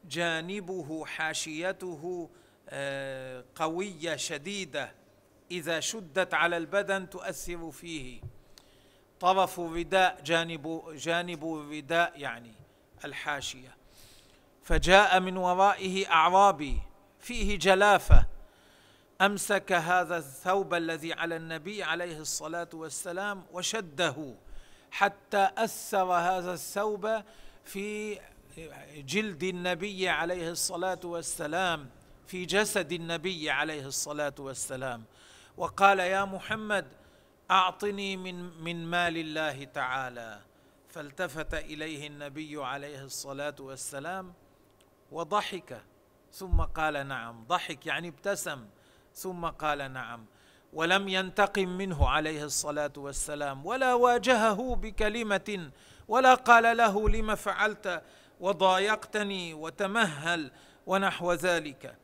جانبه 0.05 1.05
حاشيته 1.05 2.29
آه، 2.69 3.43
قوية 3.55 4.15
شديدة. 4.15 4.91
إذا 5.51 5.79
شدت 5.79 6.33
على 6.33 6.57
البدن 6.57 7.09
تؤثر 7.09 7.71
فيه. 7.71 8.21
طرف 9.19 9.59
الرداء 9.59 10.21
جانب 10.23 10.95
جانب 10.95 11.43
الرداء 11.43 12.13
يعني 12.15 12.53
الحاشية. 13.05 13.75
فجاء 14.63 15.19
من 15.19 15.37
ورائه 15.37 16.07
أعرابي 16.11 16.81
فيه 17.19 17.59
جلافة. 17.59 18.30
أمسك 19.21 19.71
هذا 19.71 20.17
الثوب 20.17 20.73
الذي 20.73 21.13
على 21.13 21.35
النبي 21.35 21.83
عليه 21.83 22.19
الصلاة 22.19 22.69
والسلام 22.73 23.43
وشده 23.51 24.35
حتى 24.91 25.49
أثر 25.57 26.13
هذا 26.13 26.53
الثوب 26.53 27.23
في 27.65 28.19
جلد 28.95 29.43
النبي 29.43 30.09
عليه 30.09 30.49
الصلاة 30.49 30.99
والسلام 31.03 31.89
في 32.27 32.45
جسد 32.45 32.91
النبي 32.91 33.49
عليه 33.49 33.85
الصلاة 33.85 34.35
والسلام. 34.39 35.03
وقال 35.57 35.99
يا 35.99 36.25
محمد 36.25 36.87
أعطني 37.51 38.17
من 38.17 38.63
من 38.63 38.85
مال 38.85 39.17
الله 39.17 39.63
تعالى. 39.63 40.41
فالتفت 40.89 41.53
إليه 41.53 42.07
النبي 42.07 42.63
عليه 42.63 43.03
الصلاة 43.03 43.55
والسلام 43.59 44.33
وضحك. 45.11 45.81
ثم 46.33 46.61
قال 46.61 47.07
نعم 47.07 47.43
ضحك 47.47 47.85
يعني 47.85 48.07
ابتسم. 48.07 48.67
ثم 49.13 49.45
قال 49.45 49.93
نعم. 49.93 50.25
ولم 50.73 51.07
ينتقم 51.07 51.69
منه 51.69 52.09
عليه 52.09 52.43
الصلاة 52.43 52.93
والسلام 52.97 53.65
ولا 53.65 53.93
واجهه 53.93 54.75
بكلمة 54.75 55.71
ولا 56.07 56.33
قال 56.33 56.77
له 56.77 57.09
لم 57.09 57.35
فعلت 57.35 58.01
وضايقتني 58.39 59.53
وتمهل 59.53 60.51
ونحو 60.87 61.33
ذلك. 61.33 61.97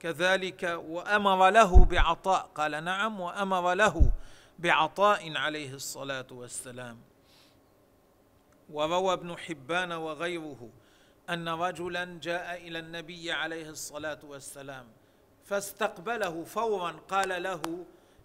كذلك 0.00 0.80
وأمر 0.88 1.50
له 1.50 1.84
بعطاء 1.84 2.50
قال 2.54 2.84
نعم 2.84 3.20
وأمر 3.20 3.74
له 3.74 4.12
بعطاء 4.58 5.36
عليه 5.36 5.74
الصلاة 5.74 6.26
والسلام. 6.30 6.98
وروى 8.70 9.12
ابن 9.12 9.38
حبان 9.38 9.92
وغيره 9.92 10.70
أن 11.30 11.48
رجلا 11.48 12.18
جاء 12.22 12.56
إلى 12.56 12.78
النبي 12.78 13.32
عليه 13.32 13.68
الصلاة 13.70 14.18
والسلام 14.24 14.86
فاستقبله 15.50 16.44
فورا 16.44 16.90
قال 17.08 17.42
له 17.42 17.62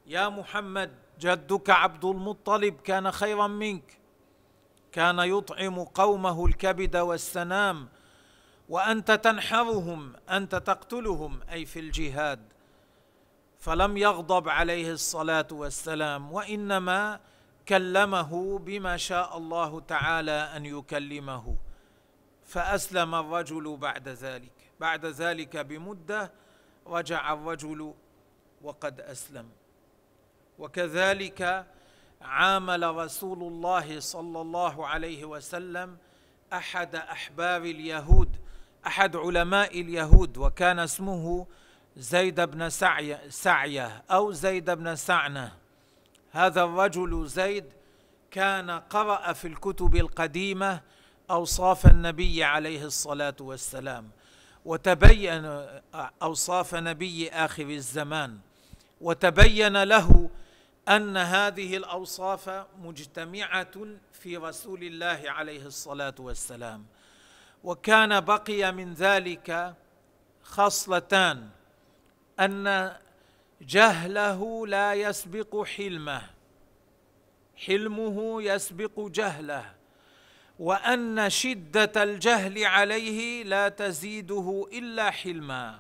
يا 0.08 0.30
محمد 0.30 0.92
جدك 1.20 1.70
عبد 1.70 2.06
المطلب 2.06 2.82
كان 2.82 3.12
خيرا 3.12 3.48
منك 3.48 3.98
كان 4.92 5.20
يطعم 5.20 5.84
قومه 5.84 6.46
الكبد 6.46 6.96
والسنام 6.96 7.88
وأنت 8.70 9.12
تنحرهم 9.12 10.14
أنت 10.30 10.56
تقتلهم 10.56 11.40
أي 11.52 11.66
في 11.66 11.80
الجهاد 11.80 12.40
فلم 13.60 13.98
يغضب 13.98 14.50
عليه 14.50 14.92
الصلاة 14.92 15.48
والسلام 15.52 16.32
وإنما 16.32 17.20
كلمه 17.68 18.60
بما 18.60 18.98
شاء 18.98 19.38
الله 19.38 19.80
تعالى 19.80 20.32
أن 20.56 20.66
يكلمه. 20.66 21.56
فأسلم 22.46 23.16
الرجل 23.16 23.78
بعد 23.78 24.10
ذلك 24.10 24.52
بعد 24.80 25.06
ذلك 25.06 25.58
بمدة 25.58 26.32
رجع 26.88 27.34
الرجل 27.34 27.93
وقد 28.62 29.02
أسلم. 29.02 29.50
وكذلك 30.60 31.65
عامل 32.21 32.95
رسول 32.95 33.43
الله 33.43 34.00
صلى 34.00 34.41
الله 34.41 34.88
عليه 34.88 35.26
وسلم 35.26 35.98
أحد 36.54 36.95
أحبار 36.95 37.62
اليهود 37.62 38.38
أحد 38.88 39.15
علماء 39.15 39.82
اليهود 39.82 40.38
وكان 40.38 40.80
اسمه 40.80 41.48
زيد 41.98 42.41
بن 42.41 42.69
سعي 42.69 43.32
سعية 43.32 44.04
أو 44.12 44.32
زيد 44.32 44.69
بن 44.69 44.95
سعنة. 44.95 45.58
هذا 46.32 46.63
الرجل 46.63 47.28
زيد 47.28 47.65
كان 48.32 48.71
قرأ 48.71 49.34
في 49.34 49.48
الكتب 49.48 49.95
القديمة 49.95 50.82
أوصاف 51.32 51.86
النبي 51.86 52.43
عليه 52.43 52.86
الصلاة 52.86 53.36
والسلام. 53.39 54.10
وتبين 54.65 55.67
أوصاف 56.21 56.75
نبي 56.75 57.30
آخر 57.30 57.63
الزمان 57.69 58.39
وتبين 59.01 59.84
له 59.84 60.30
أن 60.89 61.17
هذه 61.17 61.78
الأوصاف 61.78 62.65
مجتمعة 62.80 63.71
في 64.12 64.38
رسول 64.38 64.84
الله 64.84 65.21
عليه 65.25 65.65
الصلاة 65.65 66.15
والسلام. 66.19 66.86
وكان 67.63 68.19
بقي 68.19 68.71
من 68.71 68.93
ذلك 68.93 69.75
خصلتان 70.43 71.49
أن 72.39 72.95
جهله 73.62 74.67
لا 74.67 74.93
يسبق 74.93 75.63
حلمه 75.63 76.21
حلمه 77.56 78.41
يسبق 78.43 78.99
جهله. 78.99 79.75
وأن 80.60 81.30
شدة 81.30 82.04
الجهل 82.04 82.65
عليه 82.65 83.44
لا 83.44 83.70
تزيده 83.70 84.68
إلا 84.74 85.12
حلما. 85.12 85.80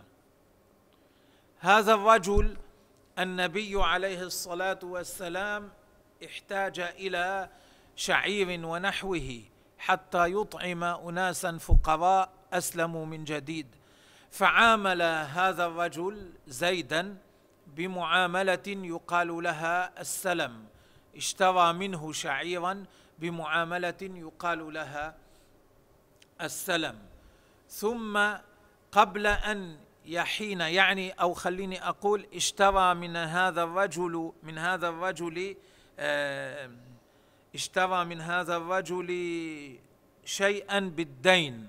هذا 1.59 1.93
الرجل 1.93 2.57
النبي 3.19 3.83
عليه 3.83 4.21
الصلاة 4.21 4.79
والسلام 4.83 5.71
احتاج 6.25 6.79
إلى 6.79 7.49
شعير 7.95 8.65
ونحوه 8.65 9.41
حتى 9.77 10.31
يطعم 10.31 10.83
اناسا 10.83 11.57
فقراء 11.57 12.29
أسلموا 12.53 13.05
من 13.05 13.23
جديد. 13.23 13.67
فعامل 14.31 15.01
هذا 15.01 15.65
الرجل 15.65 16.33
زيدا 16.47 17.17
بمعاملة 17.67 18.67
يقال 18.67 19.43
لها 19.43 20.01
السلم. 20.01 20.65
اشترى 21.15 21.73
منه 21.73 22.11
شعيرا 22.11 22.85
بمعاملة 23.19 24.01
يقال 24.01 24.73
لها 24.73 25.15
السلم. 26.41 26.99
ثم 27.69 28.19
قبل 28.91 29.27
أن 29.27 29.77
يحين 30.05 30.61
يعني 30.61 31.11
أو 31.11 31.33
خليني 31.33 31.87
أقول 31.87 32.27
اشترى 32.33 32.93
من 32.93 33.15
هذا 33.15 33.63
الرجل 33.63 34.31
من 34.43 34.57
هذا 34.57 34.87
الرجل 34.89 35.55
آه، 35.99 36.71
اشترى 37.55 38.05
من 38.05 38.21
هذا 38.21 38.57
الرجل 38.57 39.09
شيئا 40.25 40.79
بالدين. 40.79 41.67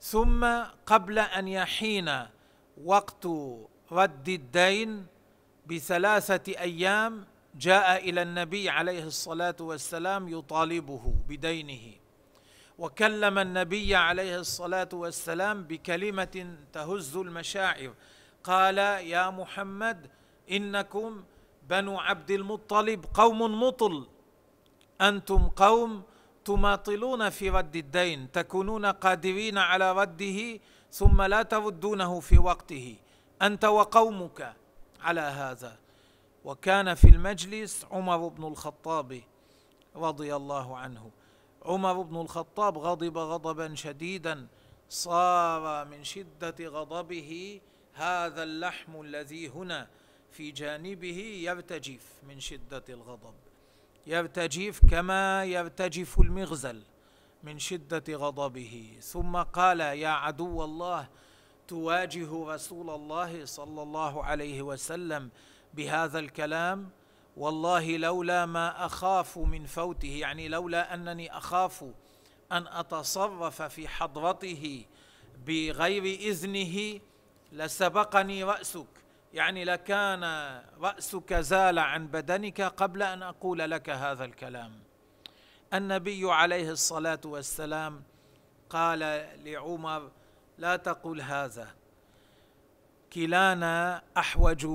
ثم 0.00 0.46
قبل 0.86 1.18
أن 1.18 1.48
يحين 1.48 2.26
وقت 2.84 3.26
رد 3.92 4.28
الدين 4.28 5.06
بثلاثة 5.66 6.52
أيام 6.60 7.26
جاء 7.58 8.08
إلى 8.10 8.22
النبي 8.22 8.68
عليه 8.68 9.04
الصلاة 9.04 9.56
والسلام 9.60 10.28
يطالبه 10.28 11.14
بدينه. 11.28 11.92
وكلم 12.78 13.38
النبي 13.38 13.94
عليه 13.94 14.38
الصلاة 14.38 14.88
والسلام 14.92 15.62
بكلمة 15.62 16.56
تهز 16.72 17.16
المشاعر. 17.16 17.94
قال 18.44 18.78
يا 18.78 19.30
محمد 19.30 20.10
إنكم 20.50 21.24
بنو 21.68 21.98
عبد 21.98 22.30
المطلب 22.30 23.04
قوم 23.14 23.62
مطل. 23.62 24.06
أنتم 25.00 25.48
قوم 25.48 26.02
تماطلون 26.44 27.30
في 27.30 27.50
رد 27.50 27.76
الدين 27.76 28.32
تكونون 28.32 28.86
قادرين 28.86 29.58
على 29.58 29.92
رده 29.92 30.60
ثم 30.90 31.22
لا 31.22 31.42
تردونه 31.42 32.20
في 32.20 32.38
وقته. 32.38 32.96
أنت 33.42 33.64
وقومك 33.64 34.54
على 35.00 35.20
هذا. 35.20 35.83
وكان 36.44 36.94
في 36.94 37.08
المجلس 37.08 37.86
عمر 37.90 38.28
بن 38.28 38.44
الخطاب 38.44 39.20
رضي 39.96 40.36
الله 40.36 40.76
عنه. 40.76 41.10
عمر 41.62 42.02
بن 42.02 42.16
الخطاب 42.20 42.78
غضب 42.78 43.18
غضبا 43.18 43.74
شديدا 43.74 44.46
صار 44.88 45.84
من 45.84 46.04
شدة 46.04 46.54
غضبه 46.60 47.60
هذا 47.94 48.42
اللحم 48.42 49.00
الذي 49.00 49.48
هنا 49.48 49.88
في 50.30 50.50
جانبه 50.50 51.18
يرتجف 51.18 52.02
من 52.28 52.40
شدة 52.40 52.84
الغضب. 52.88 53.34
يرتجف 54.06 54.80
كما 54.90 55.44
يرتجف 55.44 56.20
المغزل 56.20 56.82
من 57.42 57.58
شدة 57.58 58.04
غضبه. 58.16 58.96
ثم 59.00 59.36
قال 59.36 59.80
يا 59.80 60.08
عدو 60.08 60.64
الله 60.64 61.08
تواجه 61.68 62.54
رسول 62.54 62.90
الله 62.90 63.44
صلى 63.44 63.82
الله 63.82 64.24
عليه 64.24 64.62
وسلم 64.62 65.30
بهذا 65.76 66.18
الكلام 66.18 66.90
والله 67.36 67.96
لولا 67.96 68.46
ما 68.46 68.86
أخاف 68.86 69.38
من 69.38 69.66
فوته 69.66 70.08
يعني 70.08 70.48
لولا 70.48 70.94
أنني 70.94 71.36
أخاف 71.36 71.84
أن 72.52 72.66
أتصرف 72.66 73.62
في 73.62 73.88
حضرته 73.88 74.84
بغير 75.46 76.04
إذنه 76.04 77.00
لسبقني 77.52 78.44
رأسك. 78.44 78.86
يعني 79.32 79.64
لكان 79.64 80.24
رأسك 80.80 81.34
زال 81.34 81.78
عن 81.78 82.06
بدنك 82.06 82.60
قبل 82.60 83.02
أن 83.02 83.22
أقول 83.22 83.58
لك 83.58 83.90
هذا 83.90 84.24
الكلام. 84.24 84.72
النبي 85.74 86.32
عليه 86.32 86.70
الصلاة 86.70 87.20
والسلام 87.24 88.02
قال 88.70 88.98
لعمر 89.44 90.10
لا 90.58 90.76
تقل 90.76 91.20
هذا. 91.20 91.74
كلانا 93.14 94.02
أحوج 94.16 94.66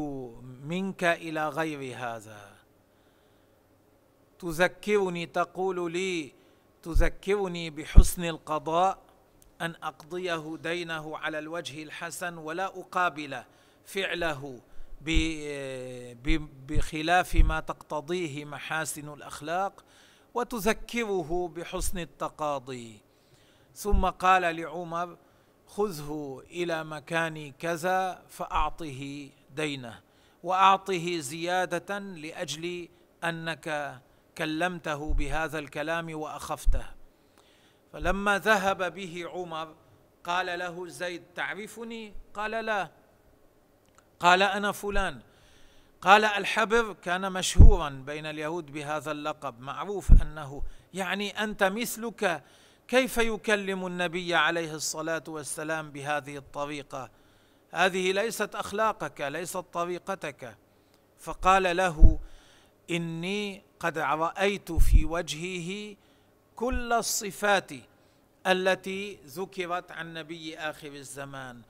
منك 0.64 1.04
إلى 1.04 1.50
غير 1.50 1.98
هذا. 1.98 2.56
تذكرني 4.40 5.26
تقول 5.26 5.92
لي 5.92 6.34
تذكرني 6.84 7.70
بحسن 7.70 8.24
القضاء 8.24 8.98
أن 9.62 9.76
أقضيه 9.84 10.58
دينه 10.64 11.18
على 11.18 11.40
الوجه 11.40 11.84
الحسن 11.84 12.38
ولا 12.38 12.66
أقابل 12.66 13.44
فعله 13.86 14.60
بخلاف 16.68 17.36
ما 17.36 17.60
تقتضيه 17.60 18.46
محاسن 18.46 19.14
الأخلاق 19.14 19.84
وتذكره 20.34 21.52
بحسن 21.56 22.00
التقاضي. 22.00 23.00
ثم 23.76 24.06
قال 24.06 24.56
لعمر 24.56 25.18
خذه 25.70 26.44
إلى 26.50 26.84
مكان 26.84 27.52
كذا 27.52 28.22
فأعطه 28.30 29.30
دينه 29.56 30.00
وأعطه 30.44 31.20
زيادة 31.20 32.00
لأجل 32.00 32.90
أنك 33.24 34.00
كلمته 34.38 35.14
بهذا 35.14 35.60
الكلام 35.60 36.16
وأخفته. 36.16 36.86
فلما 37.94 38.40
ذهب 38.40 38.94
به 38.94 39.26
عمر 39.34 39.76
قال 40.24 40.60
له 40.60 40.88
زيد 40.88 41.24
تعرفني؟ 41.36 42.14
قال 42.34 42.52
لا. 42.52 42.92
قال 44.20 44.42
أنا 44.44 44.72
فلان. 44.72 45.22
قال 46.02 46.26
الحبر 46.26 46.94
كان 46.94 47.32
مشهورا 47.32 47.90
بين 47.90 48.26
اليهود 48.26 48.72
بهذا 48.72 49.12
اللقب 49.12 49.60
معروف 49.60 50.22
أنه 50.22 50.64
يعني 50.94 51.44
أنت 51.44 51.64
مثلك 51.64 52.44
كيف 52.90 53.18
يكلم 53.18 53.86
النبي 53.88 54.36
عليه 54.36 54.74
الصلاة 54.74 55.24
والسلام 55.28 55.92
بهذه 55.92 56.38
الطريقة؟ 56.38 57.10
هذه 57.72 58.12
ليست 58.12 58.56
أخلاقك 58.56 59.22
ليست 59.22 59.58
طريقتك. 59.58 60.58
فقال 61.20 61.78
له 61.78 62.20
إني 62.92 63.62
قد 63.80 63.98
رأيت 63.98 64.72
في 64.72 65.06
وجهه 65.06 65.96
كل 66.56 66.94
الصفات 66.94 67.72
التي 68.48 69.20
ذكرت 69.26 69.92
عن 69.92 70.14
نبي 70.14 70.58
آخر 70.58 70.88
الزمان 70.88 71.62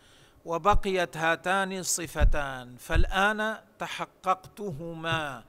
وبقيت 0.46 1.18
هاتان 1.18 1.74
الصفتان. 1.74 2.76
فالآن 2.78 3.58
تحققتهما. 3.80 5.44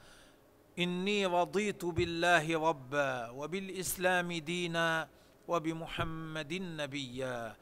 إني 0.78 1.26
رضيت 1.26 1.84
بالله 1.84 2.68
ربا 2.68 3.30
وبالإسلام 3.30 4.32
دينا. 4.32 5.08
وبمحمد 5.50 6.52
نبيا. 6.80 7.56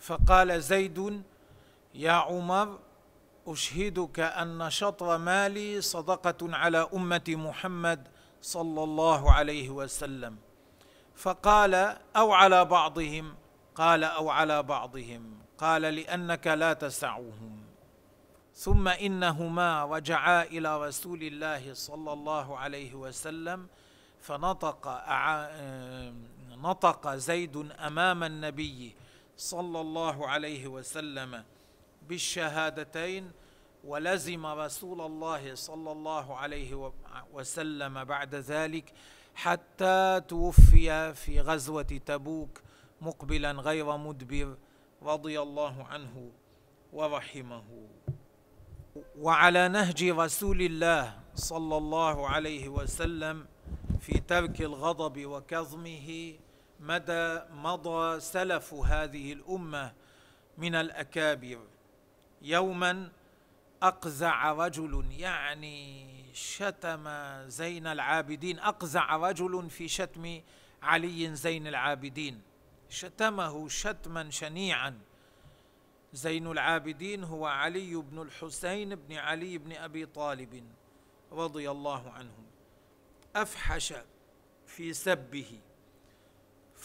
فقال 0.00 0.62
زيد 0.62 1.22
يا 1.94 2.12
عمر 2.12 2.78
أشهدك 3.46 4.20
أن 4.20 4.70
شطر 4.70 5.18
مالي 5.18 5.80
صدقة 5.80 6.56
على 6.56 6.88
أمة 6.94 7.28
محمد 7.28 8.08
صلى 8.42 8.82
الله 8.84 9.32
عليه 9.32 9.70
وسلم. 9.70 10.36
فقال 11.16 11.74
أو 12.16 12.32
على 12.32 12.64
بعضهم. 12.64 13.34
قال 13.74 14.04
أو 14.04 14.30
على 14.30 14.62
بعضهم. 14.62 15.22
قال 15.58 15.82
لأنك 15.82 16.46
لا 16.46 16.72
تسعهم. 16.72 17.66
ثم 18.54 18.88
إنهما 18.88 19.84
رجعا 19.84 20.42
إلى 20.42 20.70
رسول 20.88 21.22
الله 21.22 21.74
صلى 21.74 22.12
الله 22.12 22.58
عليه 22.58 22.94
وسلم 22.94 23.68
فنطق 24.20 24.88
نطق 26.62 27.14
زيد 27.14 27.56
أمام 27.72 28.24
النبي 28.24 28.94
صلى 29.36 29.80
الله 29.80 30.28
عليه 30.28 30.66
وسلم 30.66 31.44
بالشهادتين 32.08 33.30
ولزم 33.84 34.46
رسول 34.46 35.00
الله 35.00 35.54
صلى 35.54 35.92
الله 35.92 36.36
عليه 36.36 36.92
وسلم 37.32 38.04
بعد 38.04 38.34
ذلك 38.34 38.92
حتى 39.34 40.20
توفي 40.28 41.14
في 41.14 41.40
غزوة 41.40 42.00
تبوك 42.06 42.60
مقبلا 43.00 43.50
غير 43.52 43.96
مدبر 43.96 44.56
رضي 45.02 45.40
الله 45.40 45.84
عنه 45.84 46.30
ورحمه. 46.92 47.64
وعلى 49.18 49.68
نهج 49.68 50.04
رسول 50.04 50.62
الله 50.62 51.18
صلى 51.34 51.76
الله 51.76 52.28
عليه 52.28 52.68
وسلم 52.68 53.46
في 54.00 54.20
ترك 54.20 54.60
الغضب 54.62 55.26
وكظمه 55.26 56.34
مدى 56.80 57.40
مضى 57.50 58.20
سلف 58.20 58.74
هذه 58.74 59.32
الأمة 59.32 59.92
من 60.58 60.74
الأكابر؟ 60.74 61.60
يوما 62.42 63.10
أقزع 63.82 64.52
رجل 64.52 65.06
يعني 65.10 66.06
شتم 66.34 67.08
زين 67.48 67.86
العابدين 67.86 68.58
أقزع 68.58 69.16
رجل 69.16 69.70
في 69.70 69.88
شتم 69.88 70.40
علي 70.82 71.34
زين 71.34 71.66
العابدين. 71.66 72.42
شتمه 72.88 73.68
شتما 73.68 74.30
شنيعا. 74.30 74.98
زين 76.12 76.46
العابدين 76.46 77.24
هو 77.24 77.46
علي 77.46 77.94
بن 77.96 78.22
الحسين 78.22 78.94
بن 78.94 79.16
علي 79.16 79.58
بن 79.58 79.72
أبي 79.72 80.06
طالب 80.06 80.64
رضي 81.32 81.70
الله 81.70 82.10
عنهم 82.10 82.46
أفحش 83.36 83.94
في 84.66 84.92
سبه. 84.92 85.60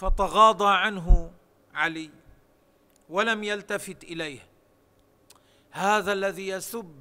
فتغاضى 0.02 0.74
عنه 0.76 1.32
علي 1.74 2.10
ولم 3.10 3.44
يلتفت 3.44 4.04
إليه. 4.04 4.40
هذا 5.72 6.14
الذي 6.14 6.48
يسب 6.48 6.96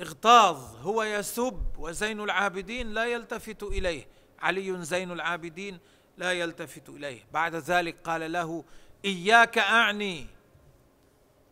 اغتاظ 0.00 0.76
هو 0.86 1.02
يسب 1.02 1.66
وزين 1.78 2.20
العابدين 2.20 2.92
لا 2.92 3.04
يلتفت 3.04 3.62
إليه. 3.62 4.06
علي 4.38 4.84
زين 4.84 5.10
العابدين 5.10 5.78
لا 6.18 6.32
يلتفت 6.32 6.88
إليه. 6.88 7.24
بعد 7.32 7.54
ذلك 7.54 7.96
قال 8.04 8.32
له 8.32 8.64
إياك 9.04 9.58
أعني. 9.58 10.26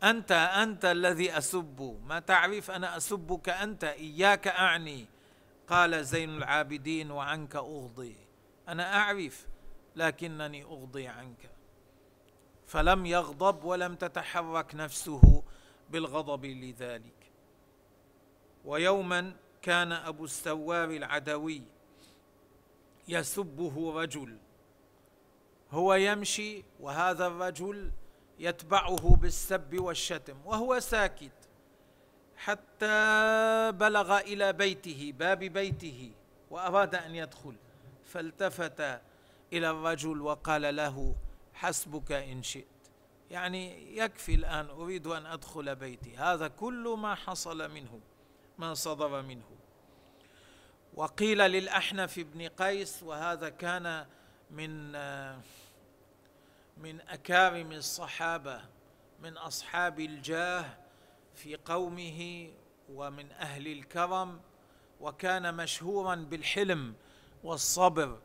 أنت 0.02 0.32
أنت 0.32 0.84
الذي 0.84 1.38
أسب. 1.38 2.00
ما 2.06 2.20
تعرف 2.20 2.70
أنا 2.70 2.96
أسبك 2.96 3.48
أنت 3.48 3.84
إياك 3.84 4.48
أعني. 4.48 5.06
قال 5.68 6.04
زين 6.04 6.30
العابدين 6.36 7.10
وعنك 7.10 7.56
أغضي. 7.56 8.16
أنا 8.68 8.96
أعرف 8.96 9.49
لكنني 9.96 10.64
أغضي 10.64 11.06
عنك. 11.06 11.50
فلم 12.66 13.06
يغضب 13.06 13.64
ولم 13.64 13.94
تتحرك 13.94 14.74
نفسه 14.74 15.42
بالغضب 15.90 16.44
لذلك. 16.44 17.32
ويوما 18.64 19.36
كان 19.62 19.92
أبو 19.92 20.24
السوار 20.24 20.90
العدوي 20.90 21.62
يسبه 23.08 24.02
رجل. 24.02 24.38
هو 25.70 25.94
يمشي 25.94 26.64
وهذا 26.80 27.26
الرجل 27.26 27.90
يتبعه 28.38 29.16
بالسب 29.16 29.80
والشتم 29.80 30.36
وهو 30.44 30.80
ساكت. 30.80 31.32
حتى 32.36 33.72
بلغ 33.72 34.18
إلى 34.18 34.52
بيته 34.52 35.12
باب 35.18 35.38
بيته 35.38 36.12
وأراد 36.50 36.94
أن 36.94 37.14
يدخل. 37.14 37.56
فالتفت 38.04 39.00
إلى 39.52 39.70
الرجل 39.70 40.20
وقال 40.20 40.76
له 40.76 41.16
حسبك 41.54 42.12
إن 42.12 42.42
شئت. 42.42 42.66
يعني 43.30 43.96
يكفي 43.96 44.34
الآن 44.34 44.66
أريد 44.66 45.06
أن 45.06 45.26
أدخل 45.26 45.76
بيتي. 45.76 46.16
هذا 46.16 46.48
كل 46.48 46.96
ما 46.98 47.14
حصل 47.14 47.70
منه 47.70 48.00
ما 48.58 48.74
صدر 48.74 49.22
منه. 49.22 49.50
وقيل 50.94 51.38
للأحنف 51.38 52.18
بن 52.18 52.48
قيس 52.48 53.02
وهذا 53.02 53.48
كان 53.48 54.06
من 54.50 54.92
من 56.76 57.00
أكارم 57.00 57.72
الصحابة 57.72 58.60
من 59.22 59.36
أصحاب 59.36 60.00
الجاه 60.00 60.64
في 61.34 61.56
قومه 61.56 62.50
ومن 62.92 63.32
أهل 63.32 63.66
الكرم 63.66 64.40
وكان 65.00 65.54
مشهورا 65.54 66.14
بالحلم 66.14 66.94
والصبر. 67.44 68.18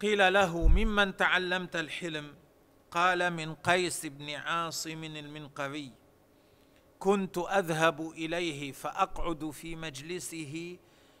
قيل 0.00 0.32
له 0.32 0.68
ممن 0.68 1.16
تعلمت 1.16 1.76
الحلم؟ 1.76 2.34
قال 2.90 3.30
من 3.30 3.54
قيس 3.54 4.06
بن 4.06 4.30
عاصم 4.30 5.04
المنقري 5.04 5.92
كنت 6.98 7.38
أذهب 7.38 8.10
إليه 8.10 8.72
فأقعد 8.72 9.50
في 9.50 9.76
مجلسه 9.76 10.76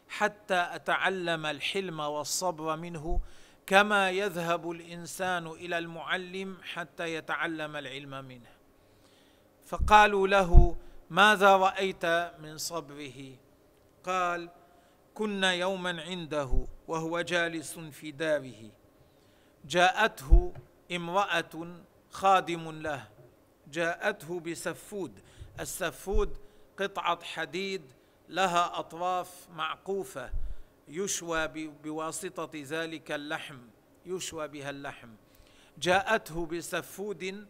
حتى 0.08 0.68
أتعلم 0.72 1.46
الحلم 1.46 2.00
والصبر 2.00 2.76
منه 2.76 3.20
كما 3.66 4.10
يذهب 4.10 4.70
الإنسان 4.70 5.46
إلى 5.46 5.78
المعلم 5.78 6.56
حتى 6.62 7.14
يتعلم 7.14 7.76
العلم 7.76 8.24
منه. 8.24 8.50
فقالوا 9.66 10.28
له 10.28 10.76
ماذا 11.10 11.56
رأيت 11.56 12.06
من 12.38 12.58
صبره؟ 12.58 13.36
قال 14.04 14.50
كنا 15.14 15.52
يوما 15.52 16.02
عنده. 16.02 16.66
وهو 16.88 17.20
جالس 17.20 17.78
في 17.78 18.10
داره. 18.10 18.70
جاءته 19.64 20.52
امرأة 20.92 21.76
خادم 22.10 22.70
له. 22.70 23.08
جاءته 23.72 24.40
بسفود. 24.40 25.20
السفود 25.60 26.36
قطعة 26.78 27.24
حديد 27.24 27.82
لها 28.28 28.78
أطراف 28.78 29.48
معقوفة. 29.50 30.30
يشوى 30.88 31.48
بواسطة 31.84 32.50
ذلك 32.54 33.12
اللحم. 33.12 33.58
يشوى 34.06 34.48
بها 34.48 34.70
اللحم. 34.70 35.08
جاءته 35.78 36.46
بسفود 36.46 37.46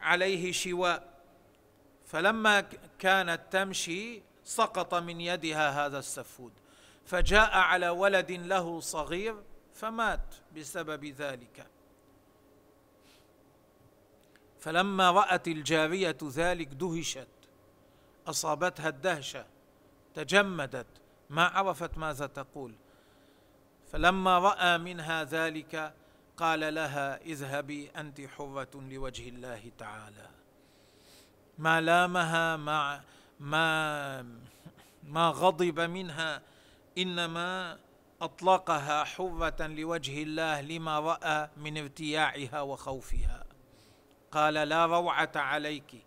عليه 0.00 0.52
شواء. 0.52 1.18
فلما 2.06 2.60
كانت 2.98 3.40
تمشي 3.50 4.22
سقط 4.44 4.94
من 4.94 5.20
يدها 5.20 5.86
هذا 5.86 5.98
السفود. 5.98 6.52
فجاء 7.08 7.58
على 7.58 7.88
ولد 7.88 8.30
له 8.32 8.80
صغير 8.80 9.36
فمات 9.74 10.34
بسبب 10.56 11.04
ذلك. 11.04 11.66
فلما 14.60 15.10
رأت 15.10 15.48
الجارية 15.48 16.16
ذلك 16.22 16.68
دهشت 16.68 17.28
أصابتها 18.26 18.88
الدهشة 18.88 19.46
تجمدت 20.14 20.86
ما 21.30 21.44
عرفت 21.44 21.98
ماذا 21.98 22.26
تقول. 22.26 22.74
فلما 23.92 24.38
رأى 24.38 24.78
منها 24.78 25.24
ذلك 25.24 25.94
قال 26.36 26.74
لها 26.74 27.20
اذهبي 27.20 27.90
أنت 27.90 28.20
حرة 28.20 28.74
لوجه 28.74 29.28
الله 29.28 29.70
تعالى. 29.78 30.28
ما 31.58 31.80
لامها 31.80 32.56
ما 32.56 33.00
ما 33.40 34.22
ما 35.02 35.28
غضب 35.28 35.80
منها 35.80 36.42
إنما 36.98 37.78
أطلقها 38.20 39.04
حرة 39.04 39.66
لوجه 39.66 40.22
الله 40.22 40.60
لما 40.60 41.00
رأى 41.00 41.50
من 41.56 41.78
ارتياعها 41.78 42.60
وخوفها. 42.60 43.44
قال 44.32 44.54
لا 44.54 44.86
روعة 44.86 45.32
عليك 45.36 46.04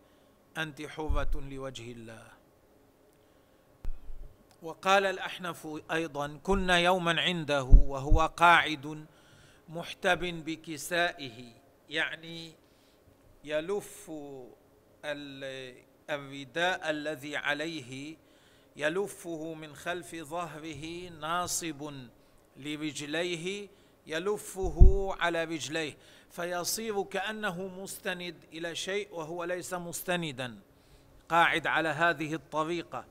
أنت 0.58 0.82
حرة 0.82 1.32
لوجه 1.50 1.92
الله. 1.92 2.28
وقال 4.62 5.06
الأحنف 5.06 5.68
أيضا 5.92 6.40
كنا 6.44 6.80
يوما 6.80 7.22
عنده 7.22 7.64
وهو 7.64 8.26
قاعد 8.26 9.06
محتب 9.70 10.20
بكسائه 10.20 11.54
يعني 11.90 12.54
يلف 13.44 14.12
الرداء 16.10 16.90
الذي 16.90 17.36
عليه 17.38 18.18
يلفه 18.76 19.54
من 19.54 19.76
خلف 19.76 20.16
ظهره 20.16 21.10
ناصب 21.10 21.94
لرجليه 22.58 23.70
يلفه 24.08 25.10
على 25.20 25.44
رجليه 25.44 25.98
فيصير 26.32 27.04
كأنه 27.04 27.68
مستند 27.68 28.36
إلى 28.54 28.76
شيء 28.76 29.08
وهو 29.12 29.44
ليس 29.44 29.74
مستندا. 29.74 30.60
قاعد 31.30 31.68
على 31.68 31.90
هذه 31.90 32.34
الطريقة. 32.34 33.06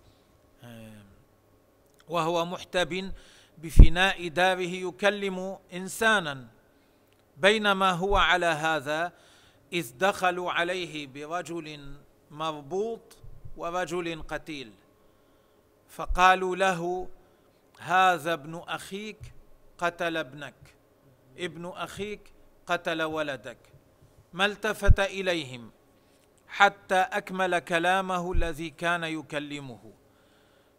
وهو 2.09 2.45
محتب 2.45 3.13
بفناء 3.59 4.29
داره 4.29 4.61
يكلم 4.61 5.59
إنسانا. 5.73 6.47
بينما 7.37 7.91
هو 7.91 8.17
على 8.17 8.47
هذا 8.47 9.13
إذ 9.73 9.99
دخلوا 9.99 10.53
عليه 10.53 11.07
برجل 11.07 11.95
مربوط 12.31 13.17
ورجل 13.57 14.23
قتيل. 14.23 14.73
فقالوا 15.91 16.57
له 16.57 17.09
هذا 17.81 18.33
ابن 18.33 18.63
أخيك 18.69 19.33
قتل 19.79 20.17
ابنك 20.17 20.55
ابن 21.39 21.67
أخيك 21.67 22.33
قتل 22.67 23.03
ولدك. 23.03 23.59
ما 24.33 24.47
التفت 24.47 25.01
إليهم 25.01 25.71
حتى 26.49 26.95
أكمل 26.95 27.59
كلامه 27.59 28.33
الذي 28.33 28.71
كان 28.71 29.05
يكلمه. 29.05 29.93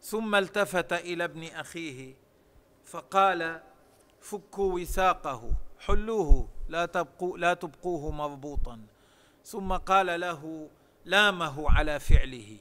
ثم 0.01 0.35
التفت 0.35 0.93
إلى 0.93 1.23
ابن 1.23 1.43
أخيه 1.43 2.15
فقال 2.85 3.61
فكوا 4.21 4.73
وثاقه 4.73 5.53
حلوة 5.79 6.49
لا 6.69 6.85
تبقوا 6.85 7.37
لا 7.37 7.53
تبقوه 7.53 8.11
مربوطا 8.11 8.81
ثم 9.43 9.73
قال 9.73 10.19
له 10.19 10.69
لامه 11.05 11.71
على 11.71 11.99
فعله 11.99 12.57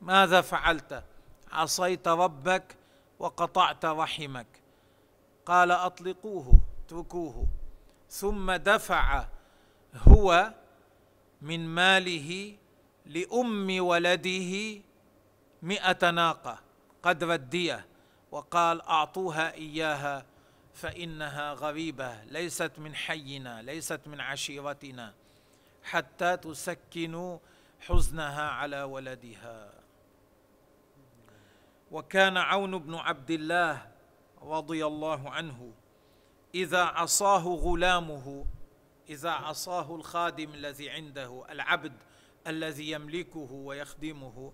ماذا 0.00 0.40
فعلت؟ 0.40 1.04
عصيت 1.52 2.08
ربك 2.08 2.76
وقطعت 3.18 3.84
رحمك. 3.84 4.46
قال 5.46 5.70
أطلقوه 5.70 6.60
اتركوه. 6.86 7.46
ثم 8.08 8.52
دفع 8.52 9.24
هو 9.94 10.54
من 11.42 11.66
ماله 11.68 12.56
لأم 13.06 13.76
ولده 13.80 14.80
مئة 15.62 16.10
ناقة 16.10 16.58
قدر 17.02 17.34
الدية 17.34 17.86
وقال 18.30 18.82
أعطوها 18.82 19.54
إياها 19.54 20.24
فإنها 20.74 21.52
غريبة 21.52 22.24
ليست 22.24 22.72
من 22.78 22.94
حينا 22.94 23.62
ليست 23.62 24.00
من 24.06 24.20
عشيرتنا 24.20 25.14
حتى 25.82 26.36
تسكنوا 26.36 27.38
حزنها 27.80 28.48
على 28.48 28.82
ولدها. 28.82 29.72
وكان 31.92 32.36
عون 32.36 32.78
بن 32.78 32.94
عبد 32.94 33.30
الله 33.30 33.88
رضي 34.42 34.86
الله 34.86 35.30
عنه. 35.30 35.72
إذا 36.54 36.82
عصاه 36.82 37.44
غلامه 37.44 38.46
إذا 39.08 39.30
عصاه 39.30 39.94
الخادم 39.94 40.54
الذي 40.54 40.90
عنده 40.90 41.44
العبد 41.50 41.92
الذي 42.46 42.90
يملكه 42.90 43.52
ويخدمه 43.52 44.52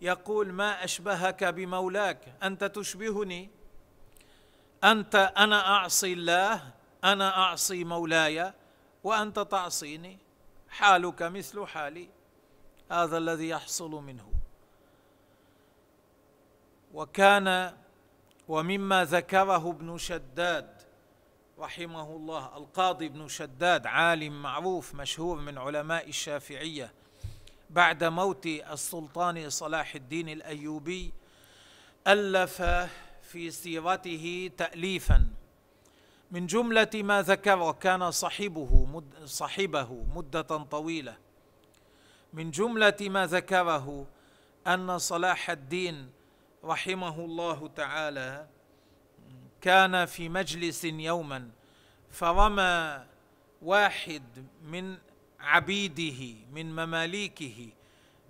يقول 0.00 0.52
ما 0.52 0.84
أشبهك 0.84 1.44
بمولاك؟ 1.44 2.34
أنت 2.42 2.64
تشبهني؟ 2.64 3.50
أنت 4.84 5.32
أنا 5.36 5.68
أعصي 5.68 6.12
الله 6.12 6.72
أنا 7.04 7.36
أعصي 7.36 7.84
مولاي 7.84 8.52
وأنت 9.04 9.38
تعصيني 9.38 10.18
حالك 10.68 11.22
مثل 11.22 11.66
حالي 11.66 12.08
هذا 12.90 13.18
الذي 13.18 13.48
يحصل 13.48 13.90
منه. 13.90 14.37
وكان 16.98 17.72
ومما 18.48 19.04
ذكره 19.04 19.70
ابن 19.70 19.98
شداد 19.98 20.82
رحمه 21.58 22.16
الله 22.16 22.56
القاضي 22.56 23.06
ابن 23.06 23.28
شداد 23.28 23.86
عالم 23.86 24.42
معروف 24.42 24.94
مشهور 24.94 25.40
من 25.40 25.58
علماء 25.58 26.08
الشافعية 26.08 26.92
بعد 27.70 28.04
موت 28.04 28.46
السلطان 28.46 29.50
صلاح 29.50 29.94
الدين 29.94 30.28
الأيوبي 30.28 31.12
ألف 32.06 32.62
في 33.22 33.50
سيرته 33.50 34.50
تاليفا. 34.56 35.28
من 36.30 36.46
جملة 36.46 36.90
ما 36.94 37.22
ذكر 37.22 37.58
وكان 37.58 38.10
صاحبه 38.10 38.86
مد 38.92 39.24
صاحبه 39.24 40.04
مدة 40.14 40.42
طويلة. 40.42 41.16
من 42.32 42.50
جملة 42.50 42.96
ما 43.00 43.26
ذكره 43.26 44.06
أن 44.66 44.98
صلاح 44.98 45.50
الدين 45.50 46.17
رحمه 46.68 47.24
الله 47.24 47.68
تعالى 47.68 48.46
كان 49.60 50.06
في 50.06 50.28
مجلس 50.28 50.84
يوما 50.84 51.50
فرمى 52.10 53.04
واحد 53.62 54.46
من 54.62 54.98
عبيده 55.40 56.34
من 56.52 56.76
مماليكه 56.76 57.68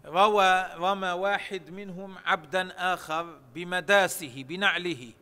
روى 0.05 0.66
رمى 0.74 1.11
واحد 1.11 1.70
منهم 1.70 2.18
عبدا 2.24 2.95
آخر 2.95 3.39
بمداسه 3.55 4.45
بنعله 4.49 5.12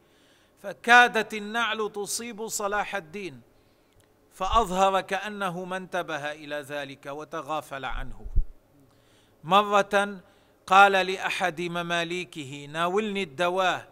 فكادت 0.63 1.35
النعل 1.35 1.93
تصيب 1.93 2.49
صلاح 2.49 2.97
الدين 2.97 3.41
فأظهر 4.33 5.01
كأنه 5.01 5.65
ما 5.65 5.77
انتبه 5.77 6.33
إلى 6.33 6.57
ذلك 6.57 7.07
وتغافل 7.07 7.85
عنه. 7.85 8.27
مرة 9.45 10.21
قال 10.67 10.93
لأحد 10.93 11.61
مماليكه 11.61 12.67
ناولني 12.67 13.23
الدواة. 13.23 13.89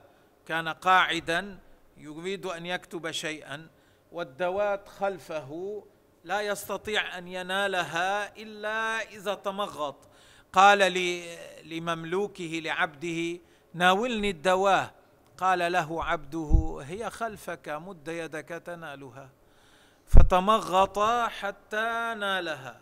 كان 0.47 0.69
قاعدا 0.69 1.59
يريد 1.97 2.47
أن 2.47 2.67
يكتب 2.67 3.11
شيئا 3.11 3.69
والدوات 4.13 4.89
خلفه 4.89 5.85
لا 6.25 6.41
يستطيع 6.41 7.19
أن 7.19 7.29
ينالها 7.29 8.37
إلا 8.37 9.03
إذا 9.03 9.35
تمغط. 9.35 9.97
قال 10.53 10.79
لمملوكه 11.65 12.61
لعبده 12.65 13.41
ناولني 13.75 14.31
الدواة. 14.31 14.91
قال 15.39 15.73
له 15.73 16.05
عبده 16.05 16.81
هي 16.83 17.11
خلفك 17.11 17.69
مد 17.69 18.09
يدك 18.09 18.49
تنالها. 18.49 19.31
فتمغط 20.07 20.99
حتى 21.29 22.15
نالها. 22.19 22.81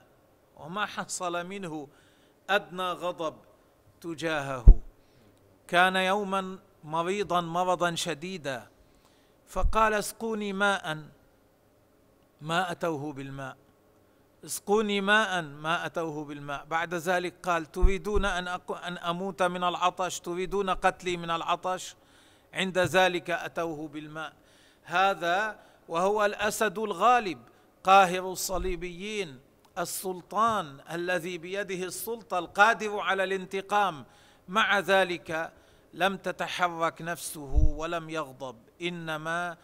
وما 0.56 0.86
حصل 0.86 1.46
منه 1.46 1.88
أدنى 2.50 2.82
غضب. 2.92 3.36
تجاهه. 4.02 4.66
كان 5.68 5.96
يوما 5.96 6.58
مريضا 6.84 7.40
مرضا 7.40 7.94
شديدا. 7.94 8.68
فقال 9.46 9.92
اسقوني 9.94 10.52
ماء. 10.52 10.98
ما 12.40 12.70
أتوه 12.72 13.12
بالماء. 13.12 13.56
اسقوني 14.44 15.00
ماء 15.00 15.42
ما 15.42 15.86
أتوه 15.86 16.24
بالماء. 16.24 16.64
بعد 16.64 16.94
ذلك 16.94 17.34
قال 17.42 17.72
تريدون 17.72 18.24
أن 18.24 18.48
أن 18.70 18.98
أموت 18.98 19.42
من 19.42 19.64
العطش؟ 19.64 20.20
تريدون 20.20 20.70
قتلي 20.70 21.16
من 21.16 21.30
العطش؟ 21.30 21.94
عند 22.54 22.78
ذلك 22.78 23.30
أتوه 23.30 23.88
بالماء. 23.88 24.32
هذا 24.84 25.58
وهو 25.88 26.24
الأسد 26.24 26.78
الغالب 26.78 27.38
قاهر 27.84 28.32
الصليبيين. 28.32 29.51
السلطان 29.78 30.80
الذي 30.92 31.38
بيده 31.38 31.84
السلطة 31.84 32.38
القادر 32.38 33.00
على 33.00 33.24
الانتقام. 33.24 34.04
مع 34.48 34.78
ذلك 34.78 35.52
لم 35.94 36.16
تتحرك 36.16 37.02
نفسه 37.02 37.74
ولم 37.76 38.10
يغضب 38.10 38.56
إنما 38.82 39.56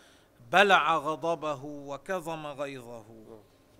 بلع 0.52 0.96
غضبه 0.96 1.64
وكظم 1.64 2.46
غيظه. 2.46 3.04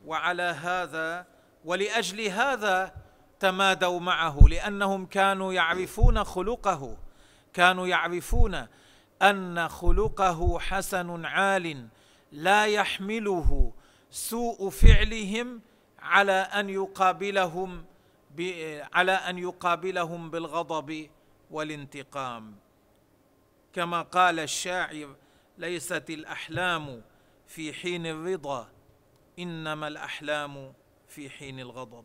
وعلى 0.07 0.43
هذا 0.43 1.27
ولأجل 1.65 2.21
هذا 2.21 2.95
تمادوا 3.41 4.01
معه 4.01 4.39
لأنهم 4.49 5.07
كانوا 5.07 5.53
يعرفون 5.53 6.25
خلقه. 6.25 6.97
كانوا 7.53 7.87
يعرفون 7.87 8.67
أن 9.23 9.69
خلقه 9.69 10.59
حسن 10.59 11.25
عال 11.25 11.89
لا 12.33 12.67
يحمله 12.67 13.73
سوء 14.11 14.71
فعلهم 14.71 15.61
على 15.99 16.33
أن 16.33 16.71
يقابلهم 16.71 17.85
على 18.93 19.13
أن 19.13 19.39
يقابلهم 19.39 20.31
بالغضب 20.31 21.11
والانتقام. 21.51 22.57
كما 23.73 24.03
قال 24.03 24.41
الشاعر 24.41 25.17
ليست 25.59 26.11
الأحلام 26.11 27.03
في 27.47 27.73
حين 27.73 28.07
الرضا 28.07 28.69
إنما 29.39 29.89
الأحلام 29.89 30.73
في 31.09 31.31
حين 31.31 31.61
الغضب. 31.61 32.05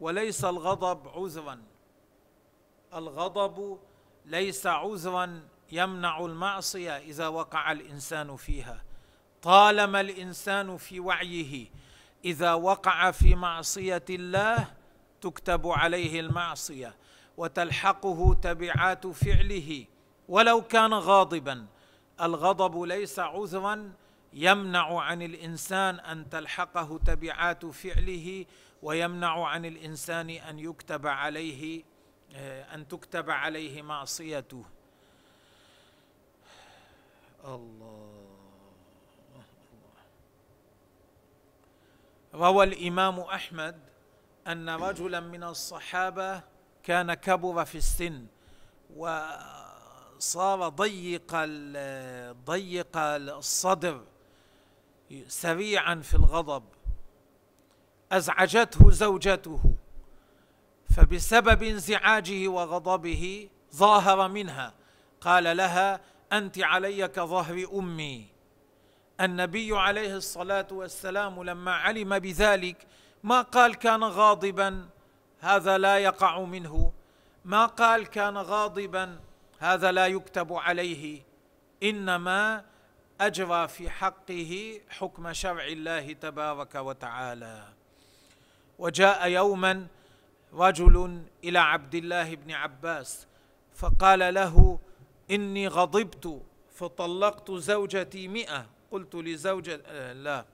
وليس 0.00 0.44
الغضب 0.44 1.08
عذرا 1.08 1.62
الغضب 2.94 3.78
ليس 4.26 4.66
عذرا 4.66 5.48
يمنع 5.72 6.24
المعصية 6.24 6.96
إذا 6.98 7.28
وقع 7.28 7.72
الإنسان 7.72 8.36
فيها. 8.36 8.84
طالما 9.42 10.00
الإنسان 10.00 10.76
في 10.76 11.00
وعيه 11.00 11.68
إذا 12.24 12.54
وقع 12.54 13.10
في 13.10 13.34
معصية 13.34 14.04
الله 14.10 14.74
تكتب 15.20 15.66
عليه 15.66 16.20
المعصية 16.20 16.94
وتلحقه 17.36 18.34
تبعات 18.42 19.06
فعله 19.06 19.84
ولو 20.28 20.62
كان 20.62 20.94
غاضبا. 20.94 21.66
الغضب 22.20 22.82
ليس 22.82 23.18
عذرا 23.18 23.92
يمنع 24.32 25.00
عن 25.00 25.22
الإنسان 25.22 26.00
أن 26.00 26.30
تلحقه 26.30 26.98
تبعات 27.06 27.66
فعله 27.66 28.44
ويمنع 28.82 29.46
عن 29.46 29.64
الإنسان 29.64 30.30
أن 30.30 30.58
يكتب 30.58 31.06
عليه 31.06 31.82
أن 32.74 32.88
تكتب 32.88 33.30
عليه 33.30 33.82
معصيته. 33.82 34.64
الله. 37.44 38.13
روى 42.34 42.64
الإمام 42.64 43.20
أحمد 43.20 43.78
أن 44.46 44.70
رجلا 44.70 45.20
من 45.20 45.44
الصحابة 45.44 46.42
كان 46.82 47.14
كبر 47.14 47.64
في 47.64 47.78
السن 47.78 48.26
وصار 48.96 50.68
ضيق 50.68 51.34
ضيق 52.46 52.96
الصدر 52.96 54.00
سريعا 55.28 55.94
في 55.94 56.14
الغضب. 56.14 56.64
أزعجته 58.12 58.90
زوجته 58.90 59.74
فبسبب 60.96 61.62
انزعاجه 61.62 62.48
وغضبه 62.48 63.48
ظاهر 63.74 64.28
منها 64.28 64.74
قال 65.20 65.56
لها 65.56 66.00
أنت 66.32 66.58
علي 66.58 67.08
كظهر 67.08 67.68
أمي. 67.78 68.33
النبي 69.20 69.78
عليه 69.78 70.16
الصلاة 70.16 70.66
والسلام 70.70 71.42
لما 71.42 71.72
علم 71.72 72.18
بذلك 72.18 72.86
ما 73.22 73.42
قال 73.42 73.74
كان 73.74 74.04
غاضبا 74.04 74.88
هذا 75.40 75.78
لا 75.78 75.98
يقع 75.98 76.40
منه. 76.40 76.92
ما 77.44 77.66
قال 77.66 78.06
كان 78.06 78.36
غاضبا 78.36 79.20
هذا 79.58 79.92
لا 79.92 80.06
يكتب 80.06 80.52
عليه. 80.52 81.22
إنما 81.82 82.64
أجرى 83.20 83.68
في 83.68 83.90
حقه 83.90 84.80
حكم 84.88 85.32
شرع 85.32 85.64
الله 85.64 86.12
تبارك 86.12 86.74
وتعالى. 86.74 87.64
وجاء 88.78 89.28
يوما 89.28 89.86
رجل 90.54 91.22
إلى 91.44 91.58
عبد 91.58 91.94
الله 91.94 92.34
بن 92.34 92.52
عباس 92.52 93.26
فقال 93.74 94.34
له 94.34 94.78
إني 95.30 95.68
غضبت 95.68 96.42
فطلقت 96.74 97.50
زوجتي 97.50 98.28
مئة 98.28 98.73
قلت 98.94 99.14
لزوجة 99.14 99.80
آه، 99.86 100.12
لا. 100.12 100.44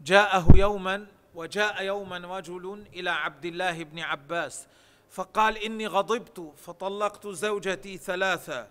جاءه 0.00 0.46
يوما 0.56 1.06
وجاء 1.34 1.82
يوما 1.82 2.38
رجل 2.38 2.86
إلى 2.94 3.10
عبد 3.10 3.44
الله 3.44 3.84
بن 3.84 3.98
عباس 3.98 4.66
فقال 5.10 5.56
إني 5.58 5.86
غضبت 5.86 6.52
فطلقت 6.56 7.26
زوجتي 7.26 7.96
ثلاثة 7.96 8.68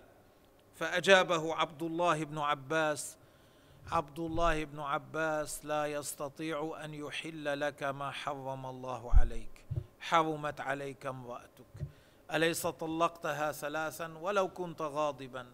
فأجابه 0.74 1.54
عبد 1.54 1.82
الله 1.82 2.24
بن 2.24 2.38
عباس 2.38 3.16
عبد 3.92 4.18
الله 4.18 4.64
بن 4.64 4.80
عباس 4.80 5.64
لا 5.64 5.86
يستطيع 5.86 6.80
أن 6.84 6.94
يحل 6.94 7.60
لك 7.60 7.82
ما 7.82 8.10
حرم 8.10 8.66
الله 8.66 9.12
عليك 9.14 9.64
حرمت 10.00 10.60
عليك 10.60 11.06
امرأتك. 11.06 11.66
أليس 12.32 12.66
طلقتها 12.66 13.52
ثلاثا؟ 13.52 14.18
ولو 14.20 14.48
كنت 14.48 14.82
غاضبا. 14.82 15.46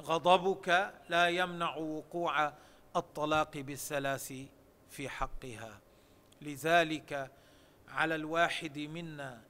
غضبك 0.00 0.94
لا 1.08 1.28
يمنع 1.28 1.76
وقوع 1.76 2.52
الطلاق 2.96 3.58
بالثلاث 3.58 4.32
في 4.90 5.08
حقها. 5.08 5.80
لذلك 6.42 7.30
على 7.88 8.14
الواحد 8.14 8.78
منا 8.78 9.42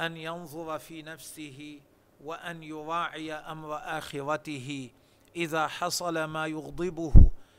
أن 0.00 0.16
ينظر 0.16 0.78
في 0.78 1.02
نفسه 1.02 1.80
وأن 2.24 2.62
يراعي 2.62 3.32
أمر 3.32 3.76
آخرته 3.76 4.90
إذا 5.36 5.66
حصل 5.66 6.24
ما 6.24 6.46
يغضبه 6.46 7.12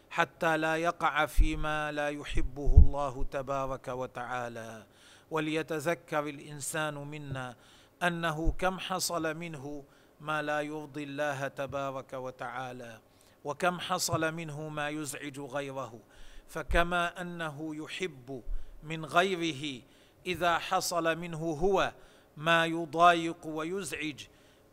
حتى 0.09 0.57
لا 0.57 0.75
يقع 0.75 1.25
فيما 1.25 1.91
لا 1.91 2.09
يحبه 2.09 2.79
الله 2.79 3.25
تبارك 3.31 3.88
وتعالى. 3.88 4.85
وليتذكر 5.31 6.19
الإنسان 6.19 6.93
منا 6.93 7.55
أنه 8.03 8.51
كم 8.57 8.79
حصل 8.79 9.38
منه 9.38 9.83
ما 10.20 10.41
لا 10.41 10.61
يرضي 10.61 11.03
الله 11.03 11.47
تبارك 11.47 12.13
وتعالى 12.13 12.99
وكم 13.43 13.80
حصل 13.80 14.34
منه 14.34 14.70
ما 14.70 14.89
يزعج 14.89 15.39
غيره 15.39 15.99
فكما 16.47 17.22
أنه 17.22 17.76
يحب 17.76 18.43
من 18.84 19.05
غيره 19.05 19.82
إذا 20.26 20.57
حصل 20.57 21.18
منه 21.18 21.38
هو 21.38 21.93
ما 22.38 22.65
يضايق 22.65 23.47
ويزعج 23.47 24.24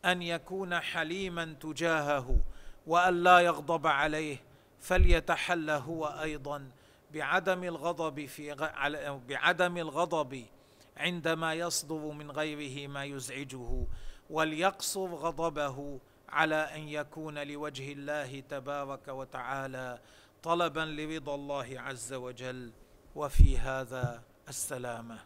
أن 0.05 0.21
يكون 0.21 0.79
حليما 0.79 1.55
تجاهه 1.61 2.39
وأن 2.87 3.23
لا 3.23 3.39
يغضب 3.39 3.87
عليه 3.87 4.37
فليتحلى 4.79 5.71
هو 5.71 6.05
أيضا 6.05 6.69
بعدم 7.13 7.63
الغضب 7.63 8.25
في 8.25 8.55
بعدم 9.27 9.77
الغضب 9.77 10.45
عندما 10.97 11.53
يصدر 11.53 12.11
من 12.11 12.31
غيره 12.31 12.87
ما 12.87 13.03
يزعجه. 13.03 13.87
وليقصر 14.29 15.15
غضبه 15.15 15.99
على 16.29 16.55
أن 16.55 16.87
يكون 16.87 17.47
لوجه 17.47 17.91
الله 17.91 18.39
تبارك 18.49 19.07
وتعالى 19.07 19.99
طلبا 20.43 20.79
لرضا 20.79 21.35
الله 21.35 21.67
عز 21.77 22.13
وجل. 22.13 22.71
وفي 23.15 23.57
هذا 23.57 24.21
السلامة. 24.49 25.17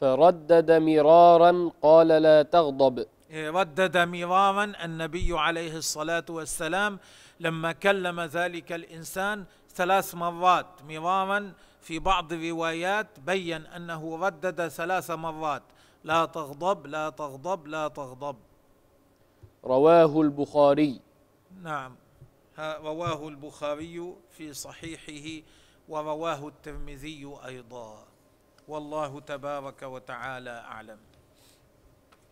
فردد 0.00 0.70
مرارا 0.70 1.70
قال 1.82 2.08
لا 2.08 2.42
تغضب. 2.42 3.06
إيه، 3.30 3.50
ردد 3.50 3.96
مرارا 3.96 4.64
النبي 4.84 5.38
عليه 5.38 5.76
الصلاة 5.76 6.24
والسلام 6.28 6.98
لما 7.40 7.72
كلم 7.72 8.20
ذلك 8.20 8.72
الإنسان 8.72 9.44
ثلاث 9.74 10.14
مرات. 10.14 10.66
مرارا 10.88 11.52
في 11.80 11.98
بعض 11.98 12.32
الروايات 12.32 13.20
بين 13.20 13.66
أنه 13.66 14.26
ردد 14.26 14.68
ثلاث 14.68 15.10
مرات. 15.10 15.62
لا 16.04 16.24
تغضب 16.24 16.86
لا 16.86 17.10
تغضب 17.10 17.66
لا 17.66 17.88
تغضب. 17.88 18.36
رواه 19.64 20.20
البخاري. 20.20 21.00
نعم. 21.62 21.96
رواه 22.58 23.28
البخاري 23.28 24.14
في 24.30 24.52
صحيحه 24.52 25.46
ورواه 25.88 26.48
الترمذي 26.48 27.38
أيضا. 27.46 28.04
والله 28.68 29.20
تبارك 29.20 29.82
وتعالى 29.82 30.50
أعلم. 30.50 30.98